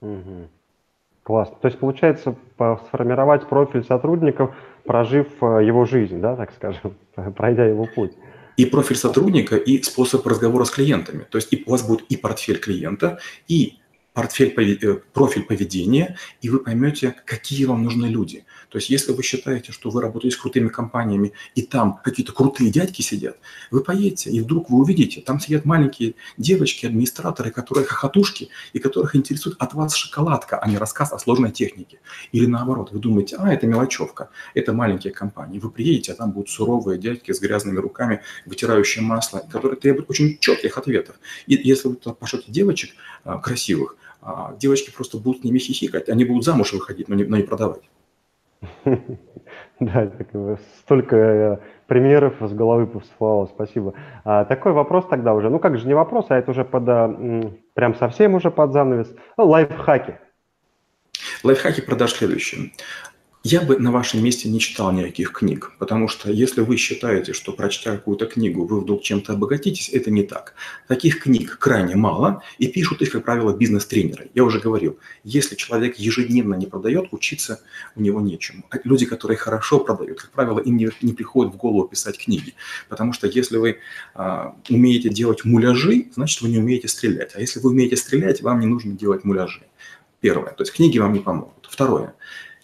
Угу. 0.00 0.48
Классно. 1.22 1.56
То 1.60 1.68
есть 1.68 1.78
получается 1.78 2.36
сформировать 2.56 3.48
профиль 3.48 3.84
сотрудников, 3.84 4.54
прожив 4.84 5.26
э, 5.42 5.60
его 5.62 5.84
жизнь, 5.84 6.20
да, 6.20 6.34
так 6.36 6.52
скажем, 6.54 6.94
пройдя 7.36 7.66
его 7.66 7.86
путь. 7.86 8.12
И 8.56 8.64
профиль 8.64 8.96
сотрудника, 8.96 9.56
и 9.56 9.82
способ 9.82 10.26
разговора 10.26 10.64
с 10.64 10.70
клиентами. 10.70 11.26
То 11.30 11.36
есть 11.36 11.52
у 11.66 11.70
вас 11.70 11.86
будет 11.86 12.02
и 12.08 12.16
портфель 12.16 12.58
клиента, 12.58 13.18
и 13.46 13.78
портфель, 14.18 14.52
э, 14.82 14.94
профиль 15.12 15.44
поведения, 15.44 16.16
и 16.40 16.50
вы 16.50 16.58
поймете, 16.58 17.14
какие 17.24 17.66
вам 17.66 17.84
нужны 17.84 18.06
люди. 18.06 18.44
То 18.68 18.78
есть 18.78 18.90
если 18.90 19.12
вы 19.12 19.22
считаете, 19.22 19.70
что 19.70 19.90
вы 19.90 20.02
работаете 20.02 20.36
с 20.36 20.40
крутыми 20.40 20.68
компаниями, 20.70 21.34
и 21.54 21.62
там 21.62 22.00
какие-то 22.02 22.32
крутые 22.32 22.70
дядьки 22.72 23.00
сидят, 23.00 23.38
вы 23.70 23.80
поедете, 23.84 24.30
и 24.30 24.40
вдруг 24.40 24.70
вы 24.70 24.78
увидите, 24.78 25.20
там 25.20 25.38
сидят 25.38 25.64
маленькие 25.64 26.16
девочки, 26.36 26.84
администраторы, 26.84 27.52
которые 27.52 27.86
хохотушки, 27.86 28.48
и 28.72 28.80
которых 28.80 29.14
интересует 29.14 29.54
от 29.60 29.74
вас 29.74 29.94
шоколадка, 29.94 30.58
а 30.58 30.68
не 30.68 30.78
рассказ 30.78 31.12
о 31.12 31.18
сложной 31.20 31.52
технике. 31.52 32.00
Или 32.32 32.46
наоборот, 32.46 32.90
вы 32.90 32.98
думаете, 32.98 33.36
а, 33.38 33.52
это 33.52 33.68
мелочевка, 33.68 34.30
это 34.54 34.72
маленькие 34.72 35.12
компании. 35.12 35.60
Вы 35.60 35.70
приедете, 35.70 36.10
а 36.10 36.14
там 36.16 36.32
будут 36.32 36.50
суровые 36.50 36.98
дядьки 36.98 37.30
с 37.30 37.38
грязными 37.38 37.78
руками, 37.78 38.22
вытирающие 38.46 39.04
масло, 39.04 39.46
которые 39.48 39.78
требуют 39.78 40.10
очень 40.10 40.38
четких 40.40 40.76
ответов. 40.76 41.14
И 41.46 41.54
если 41.54 41.86
вы 41.86 41.94
туда 41.94 42.16
пошлете 42.16 42.50
девочек 42.50 42.90
а, 43.22 43.38
красивых, 43.38 43.94
а, 44.28 44.54
девочки 44.58 44.90
просто 44.94 45.16
будут 45.16 45.42
ними 45.42 45.58
хихикать, 45.58 46.10
они 46.10 46.26
будут 46.26 46.44
замуж 46.44 46.74
выходить, 46.74 47.08
но 47.08 47.14
не, 47.14 47.24
но 47.24 47.38
не 47.38 47.44
продавать. 47.44 47.80
Да, 49.80 50.10
столько 50.80 51.16
э, 51.16 51.58
примеров 51.86 52.34
с 52.40 52.52
головы 52.52 52.90
всплывало, 53.00 53.46
спасибо. 53.46 53.94
А, 54.24 54.44
такой 54.44 54.72
вопрос 54.72 55.06
тогда 55.08 55.32
уже, 55.32 55.48
ну 55.48 55.60
как 55.60 55.78
же 55.78 55.86
не 55.86 55.94
вопрос, 55.94 56.26
а 56.28 56.36
это 56.36 56.50
уже 56.50 56.64
под, 56.64 56.88
а, 56.88 57.52
прям 57.74 57.94
совсем 57.94 58.34
уже 58.34 58.50
под 58.50 58.72
занавес, 58.72 59.14
лайфхаки. 59.36 60.18
Лайфхаки 61.44 61.80
продаж 61.80 62.12
следующие. 62.12 62.72
Я 63.50 63.62
бы 63.62 63.78
на 63.78 63.90
вашем 63.90 64.22
месте 64.22 64.46
не 64.50 64.60
читал 64.60 64.92
никаких 64.92 65.32
книг, 65.32 65.72
потому 65.78 66.06
что 66.06 66.30
если 66.30 66.60
вы 66.60 66.76
считаете, 66.76 67.32
что 67.32 67.54
прочтя 67.54 67.96
какую-то 67.96 68.26
книгу, 68.26 68.66
вы 68.66 68.78
вдруг 68.78 69.02
чем-то 69.02 69.32
обогатитесь, 69.32 69.88
это 69.88 70.10
не 70.10 70.22
так. 70.22 70.52
Таких 70.86 71.22
книг 71.22 71.56
крайне 71.58 71.96
мало, 71.96 72.42
и 72.58 72.68
пишут 72.68 73.00
их, 73.00 73.10
как 73.10 73.24
правило, 73.24 73.56
бизнес-тренеры. 73.56 74.28
Я 74.34 74.44
уже 74.44 74.60
говорил, 74.60 74.98
если 75.24 75.54
человек 75.54 75.96
ежедневно 75.96 76.56
не 76.56 76.66
продает, 76.66 77.08
учиться 77.10 77.62
у 77.96 78.02
него 78.02 78.20
нечему. 78.20 78.64
А 78.68 78.76
люди, 78.84 79.06
которые 79.06 79.38
хорошо 79.38 79.80
продают, 79.80 80.20
как 80.20 80.30
правило, 80.32 80.58
им 80.58 80.76
не, 80.76 80.90
не 81.00 81.14
приходит 81.14 81.54
в 81.54 81.56
голову 81.56 81.88
писать 81.88 82.18
книги, 82.18 82.52
потому 82.90 83.14
что 83.14 83.26
если 83.28 83.56
вы 83.56 83.78
а, 84.14 84.56
умеете 84.68 85.08
делать 85.08 85.46
муляжи, 85.46 86.08
значит, 86.12 86.42
вы 86.42 86.50
не 86.50 86.58
умеете 86.58 86.88
стрелять. 86.88 87.32
А 87.34 87.40
если 87.40 87.60
вы 87.60 87.70
умеете 87.70 87.96
стрелять, 87.96 88.42
вам 88.42 88.60
не 88.60 88.66
нужно 88.66 88.92
делать 88.92 89.24
муляжи. 89.24 89.62
Первое, 90.20 90.50
то 90.50 90.64
есть 90.64 90.74
книги 90.74 90.98
вам 90.98 91.14
не 91.14 91.20
помогут. 91.20 91.66
Второе, 91.70 92.14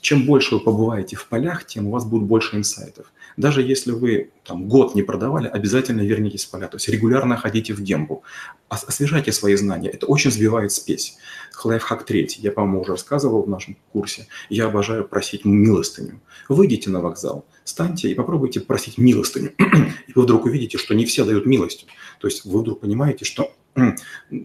чем 0.05 0.27
больше 0.27 0.57
вы 0.57 0.61
побываете 0.61 1.17
в 1.17 1.27
полях, 1.29 1.65
тем 1.65 1.87
у 1.87 1.91
вас 1.91 2.05
будет 2.05 2.25
больше 2.25 2.57
инсайтов. 2.57 3.11
Даже 3.39 3.63
если 3.63 3.91
вы 3.91 4.33
там, 4.45 4.69
год 4.69 4.95
не 4.95 5.03
продавали, 5.03 5.49
обязательно 5.49 6.03
вернитесь 6.03 6.45
в 6.45 6.51
поля. 6.51 6.69
То 6.69 6.77
есть 6.77 6.91
регулярно 6.91 7.39
ходите 7.39 7.73
в 7.73 7.81
гембу. 7.81 8.23
Освежайте 8.69 9.33
свои 9.33 9.57
знания. 9.57 9.89
Это 9.89 10.05
очень 10.05 10.31
сбивает 10.31 10.73
спесь. 10.73 11.17
Лайфхак 11.65 12.05
третий. 12.05 12.43
Я, 12.43 12.53
по-моему, 12.53 12.83
уже 12.83 12.93
рассказывал 12.93 13.45
в 13.45 13.49
нашем 13.49 13.79
курсе. 13.93 14.27
Я 14.51 14.67
обожаю 14.67 15.09
просить 15.09 15.47
милостыню. 15.47 16.21
Выйдите 16.51 16.91
на 16.91 17.01
вокзал, 17.01 17.47
станьте 17.65 18.11
и 18.11 18.15
попробуйте 18.15 18.61
просить 18.61 18.99
милостыню. 18.99 19.53
И 20.07 20.13
вы 20.15 20.23
вдруг 20.23 20.45
увидите, 20.45 20.77
что 20.77 20.95
не 20.95 21.07
все 21.07 21.25
дают 21.25 21.47
милостью. 21.47 21.89
То 22.21 22.29
есть 22.29 22.45
вы 22.45 22.61
вдруг 22.61 22.81
понимаете, 22.81 23.25
что 23.25 23.55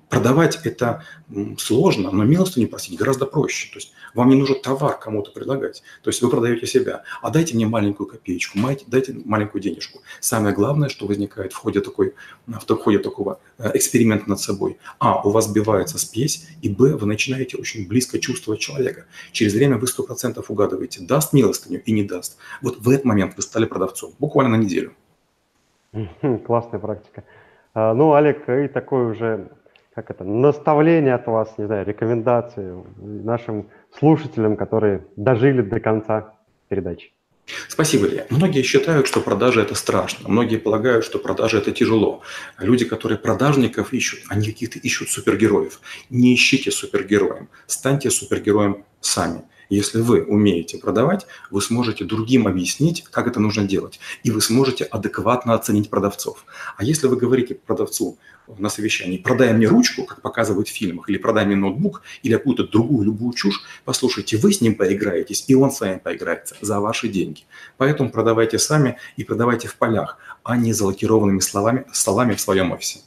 продавать 0.09 0.59
это 0.63 1.03
сложно, 1.57 2.11
но 2.11 2.23
милостыню 2.23 2.67
просить 2.67 2.97
гораздо 2.97 3.25
проще. 3.25 3.71
То 3.71 3.77
есть 3.77 3.93
вам 4.13 4.29
не 4.29 4.35
нужен 4.35 4.59
товар 4.61 4.97
кому-то 4.97 5.31
предлагать. 5.31 5.83
То 6.01 6.09
есть 6.09 6.21
вы 6.21 6.29
продаете 6.29 6.65
себя, 6.65 7.03
а 7.21 7.29
дайте 7.29 7.55
мне 7.55 7.67
маленькую 7.67 8.07
копеечку, 8.07 8.57
дайте 8.87 9.15
маленькую 9.25 9.61
денежку. 9.61 10.01
Самое 10.19 10.55
главное, 10.55 10.89
что 10.89 11.05
возникает 11.05 11.53
в 11.53 11.57
ходе, 11.57 11.81
такой, 11.81 12.13
в 12.47 12.75
ходе 12.75 12.99
такого 12.99 13.39
э, 13.57 13.71
эксперимента 13.75 14.29
над 14.29 14.39
собой. 14.39 14.77
А, 14.99 15.21
у 15.21 15.29
вас 15.29 15.45
сбивается 15.47 15.99
спесь, 15.99 16.47
и 16.61 16.69
Б, 16.69 16.95
вы 16.95 17.05
начинаете 17.05 17.57
очень 17.57 17.87
близко 17.87 18.19
чувствовать 18.19 18.59
человека. 18.59 19.05
Через 19.31 19.53
время 19.53 19.77
вы 19.77 19.87
100% 19.87 20.43
угадываете, 20.47 21.01
даст 21.01 21.33
милостыню 21.33 21.83
и 21.83 21.91
не 21.91 22.03
даст. 22.03 22.37
Вот 22.61 22.79
в 22.79 22.89
этот 22.89 23.05
момент 23.05 23.33
вы 23.37 23.43
стали 23.43 23.65
продавцом, 23.65 24.13
буквально 24.19 24.57
на 24.57 24.61
неделю. 24.61 24.93
Классная 26.45 26.79
практика. 26.79 27.23
А, 27.73 27.93
ну, 27.93 28.13
Олег, 28.13 28.47
и 28.49 28.67
такое 28.67 29.11
уже, 29.11 29.49
как 29.93 30.11
это, 30.11 30.23
наставление 30.23 31.15
от 31.15 31.27
вас, 31.27 31.57
не 31.57 31.65
знаю, 31.65 31.85
рекомендации 31.85 32.73
нашим 32.97 33.69
слушателям, 33.97 34.57
которые 34.57 35.05
дожили 35.15 35.61
до 35.61 35.79
конца 35.79 36.33
передачи. 36.67 37.11
Спасибо, 37.67 38.07
Илья. 38.07 38.25
Многие 38.29 38.61
считают, 38.61 39.07
что 39.07 39.21
продажи– 39.21 39.61
это 39.63 39.73
страшно. 39.73 40.29
Многие 40.29 40.57
полагают, 40.57 41.03
что 41.03 41.17
продажи– 41.17 41.57
это 41.59 41.71
тяжело. 41.71 42.21
Люди, 42.59 42.85
которые 42.85 43.17
продажников 43.17 43.91
ищут, 43.91 44.19
они 44.29 44.47
каких-то 44.47 44.77
ищут 44.79 45.09
супергероев. 45.09 45.79
Не 46.09 46.35
ищите 46.35 46.69
супергероем. 46.69 47.49
Станьте 47.65 48.11
супергероем 48.11 48.85
сами. 48.99 49.41
Если 49.69 50.01
вы 50.01 50.23
умеете 50.23 50.79
продавать, 50.79 51.27
вы 51.51 51.61
сможете 51.61 52.03
другим 52.03 52.47
объяснить, 52.47 53.03
как 53.03 53.27
это 53.27 53.39
нужно 53.39 53.65
делать, 53.65 53.99
и 54.23 54.31
вы 54.31 54.41
сможете 54.41 54.83
адекватно 54.83 55.53
оценить 55.53 55.89
продавцов. 55.91 56.43
А 56.75 56.83
если 56.83 57.07
вы 57.07 57.17
говорите 57.17 57.53
продавцу 57.53 58.17
на 58.57 58.69
совещании, 58.69 59.19
продай 59.19 59.53
мне 59.53 59.67
ручку, 59.67 60.05
как 60.05 60.21
показывают 60.21 60.67
в 60.67 60.71
фильмах, 60.71 61.07
или 61.09 61.19
продай 61.19 61.45
мне 61.45 61.55
ноутбук, 61.55 62.01
или 62.23 62.33
какую-то 62.33 62.67
другую 62.67 63.05
любую 63.05 63.33
чушь, 63.33 63.61
послушайте, 63.85 64.37
вы 64.37 64.51
с 64.51 64.61
ним 64.61 64.73
поиграетесь, 64.73 65.45
и 65.47 65.53
он 65.53 65.71
с 65.71 65.81
вами 65.81 65.99
поиграется 66.03 66.55
за 66.61 66.79
ваши 66.79 67.07
деньги. 67.07 67.43
Поэтому 67.77 68.09
продавайте 68.09 68.57
сами 68.57 68.97
и 69.17 69.23
продавайте 69.23 69.67
в 69.67 69.75
полях, 69.75 70.17
а 70.43 70.57
не 70.57 70.73
залокированными 70.73 71.41
словами, 71.41 71.85
столами 71.91 72.33
в 72.33 72.41
своем 72.41 72.71
офисе. 72.71 73.01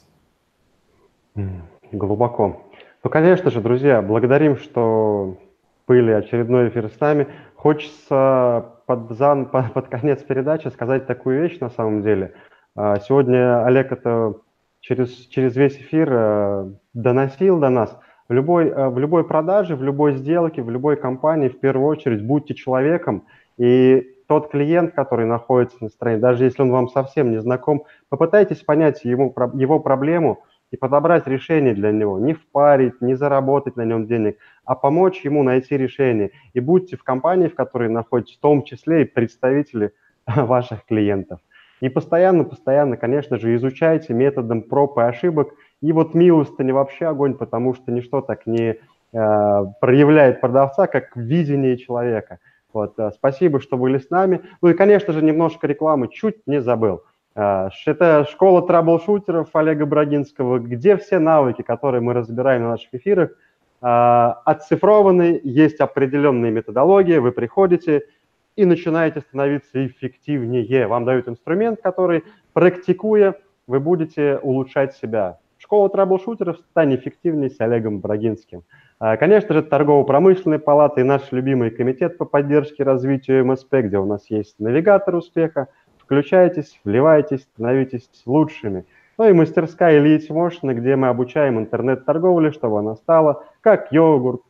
Глубоко. 1.91 2.69
Ну, 3.03 3.09
конечно 3.09 3.51
же, 3.51 3.59
друзья, 3.59 4.01
благодарим, 4.01 4.57
что 4.57 5.37
были 5.87 6.11
очередной 6.11 6.69
эфир 6.69 6.89
с 6.89 6.99
нами. 6.99 7.27
Хочется 7.55 8.73
под, 8.85 9.11
зан, 9.11 9.45
под, 9.51 9.73
под 9.73 9.87
конец 9.87 10.23
передачи 10.23 10.67
сказать 10.67 11.05
такую 11.07 11.41
вещь 11.41 11.59
на 11.59 11.69
самом 11.69 12.01
деле. 12.01 12.33
А, 12.75 12.99
сегодня 12.99 13.65
Олег 13.65 13.91
это 13.91 14.35
через, 14.81 15.09
через 15.27 15.55
весь 15.55 15.77
эфир 15.77 16.09
э, 16.11 16.71
доносил 16.93 17.59
до 17.59 17.69
нас. 17.69 17.97
В 18.27 18.33
любой, 18.33 18.67
э, 18.67 18.89
в 18.89 18.97
любой 18.99 19.25
продаже, 19.25 19.75
в 19.75 19.83
любой 19.83 20.13
сделке, 20.13 20.61
в 20.61 20.69
любой 20.69 20.97
компании, 20.97 21.49
в 21.49 21.59
первую 21.59 21.87
очередь, 21.87 22.25
будьте 22.25 22.53
человеком. 22.53 23.25
И 23.57 24.09
тот 24.27 24.49
клиент, 24.49 24.93
который 24.93 25.25
находится 25.25 25.77
на 25.81 25.89
стороне, 25.89 26.17
даже 26.17 26.45
если 26.45 26.63
он 26.63 26.71
вам 26.71 26.89
совсем 26.89 27.31
не 27.31 27.39
знаком, 27.39 27.85
попытайтесь 28.09 28.63
понять 28.63 29.03
ему, 29.03 29.33
его 29.53 29.79
проблему– 29.79 30.43
и 30.73 30.75
подобрать 30.75 31.27
решение 31.27 31.75
для 31.75 31.91
него, 31.91 32.17
не 32.17 32.33
впарить, 32.33 32.99
не 32.99 33.13
заработать 33.13 33.75
на 33.75 33.85
нем 33.85 34.07
денег, 34.07 34.39
а 34.65 34.73
помочь 34.73 35.23
ему 35.23 35.43
найти 35.43 35.77
решение. 35.77 36.31
И 36.53 36.59
будьте 36.59 36.97
в 36.97 37.03
компании, 37.03 37.47
в 37.47 37.53
которой 37.53 37.89
находитесь, 37.89 38.37
в 38.37 38.39
том 38.39 38.63
числе 38.63 39.03
и 39.03 39.05
представители 39.05 39.93
ваших 40.25 40.83
клиентов. 40.87 41.41
И 41.79 41.89
постоянно, 41.89 42.43
постоянно, 42.43 42.97
конечно 42.97 43.37
же, 43.37 43.53
изучайте 43.53 44.13
методом 44.13 44.63
проб 44.63 44.97
и 44.97 45.01
ошибок. 45.01 45.53
И 45.81 45.91
вот 45.91 46.15
милостыня 46.15 46.73
вообще 46.73 47.05
огонь, 47.05 47.35
потому 47.35 47.75
что 47.75 47.91
ничто 47.91 48.21
так 48.21 48.47
не 48.47 48.71
э, 48.71 48.77
проявляет 49.79 50.41
продавца, 50.41 50.87
как 50.87 51.15
видение 51.15 51.77
человека. 51.77 52.39
Вот, 52.73 52.97
э, 52.97 53.11
спасибо, 53.11 53.59
что 53.59 53.77
были 53.77 53.99
с 53.99 54.09
нами. 54.09 54.41
Ну 54.63 54.69
и, 54.69 54.73
конечно 54.73 55.13
же, 55.13 55.21
немножко 55.21 55.67
рекламы 55.67 56.07
чуть 56.07 56.47
не 56.47 56.61
забыл. 56.61 57.03
А, 57.35 57.69
это 57.85 58.27
школа 58.29 58.65
траблшутеров 58.65 59.49
Олега 59.55 59.85
Брагинского, 59.85 60.59
где 60.59 60.97
все 60.97 61.19
навыки, 61.19 61.61
которые 61.61 62.01
мы 62.01 62.13
разбираем 62.13 62.63
на 62.63 62.69
наших 62.71 62.93
эфирах, 62.93 63.31
а, 63.81 64.41
оцифрованы, 64.45 65.41
есть 65.43 65.79
определенные 65.79 66.51
методологии, 66.51 67.17
вы 67.17 67.31
приходите 67.31 68.03
и 68.55 68.65
начинаете 68.65 69.21
становиться 69.21 69.85
эффективнее. 69.85 70.87
Вам 70.87 71.05
дают 71.05 71.27
инструмент, 71.27 71.81
который, 71.81 72.23
практикуя, 72.53 73.35
вы 73.65 73.79
будете 73.79 74.37
улучшать 74.37 74.95
себя. 74.95 75.39
Школа 75.57 75.89
траблшутеров 75.89 76.59
«Стань 76.59 76.93
эффективней» 76.95 77.49
с 77.49 77.59
Олегом 77.61 77.99
Брагинским. 77.99 78.63
А, 78.99 79.17
конечно 79.17 79.55
же, 79.55 79.63
торгово-промышленная 79.63 80.59
палата 80.59 81.01
и 81.01 81.03
наш 81.03 81.31
любимый 81.31 81.71
комитет 81.71 82.19
по 82.19 82.25
поддержке 82.25 82.83
и 82.83 82.85
развитию 82.85 83.43
МСП, 83.45 83.75
где 83.75 83.97
у 83.97 84.05
нас 84.05 84.29
есть 84.29 84.59
навигатор 84.59 85.15
успеха– 85.15 85.69
Включайтесь, 86.13 86.79
вливайтесь, 86.83 87.41
становитесь 87.41 88.07
лучшими. 88.27 88.85
Ну 89.17 89.27
и 89.27 89.33
мастерская 89.33 89.97
Ильи 89.97 90.19
Тимошина, 90.19 90.75
где 90.75 90.95
мы 90.95 91.07
обучаем 91.07 91.57
интернет-торговле, 91.57 92.51
чтобы 92.51 92.77
она 92.79 92.95
стала 92.95 93.43
как 93.61 93.91
йогурт, 93.91 94.43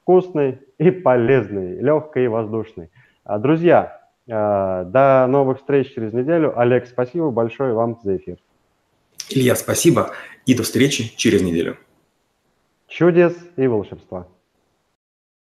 вкусный 0.00 0.60
и 0.78 0.90
полезный, 0.90 1.78
легкой 1.80 2.24
и 2.24 2.28
воздушной. 2.28 2.88
А, 3.24 3.38
друзья, 3.38 4.00
а, 4.30 4.84
до 4.84 5.26
новых 5.28 5.58
встреч 5.58 5.92
через 5.94 6.14
неделю. 6.14 6.58
Олег, 6.58 6.86
спасибо 6.86 7.30
большое 7.30 7.74
вам 7.74 7.98
за 8.02 8.16
эфир. 8.16 8.38
Илья, 9.28 9.54
спасибо 9.54 10.12
и 10.46 10.54
до 10.54 10.62
встречи 10.62 11.14
через 11.14 11.42
неделю. 11.42 11.76
Чудес 12.88 13.36
и 13.56 13.66
волшебства. 13.66 14.28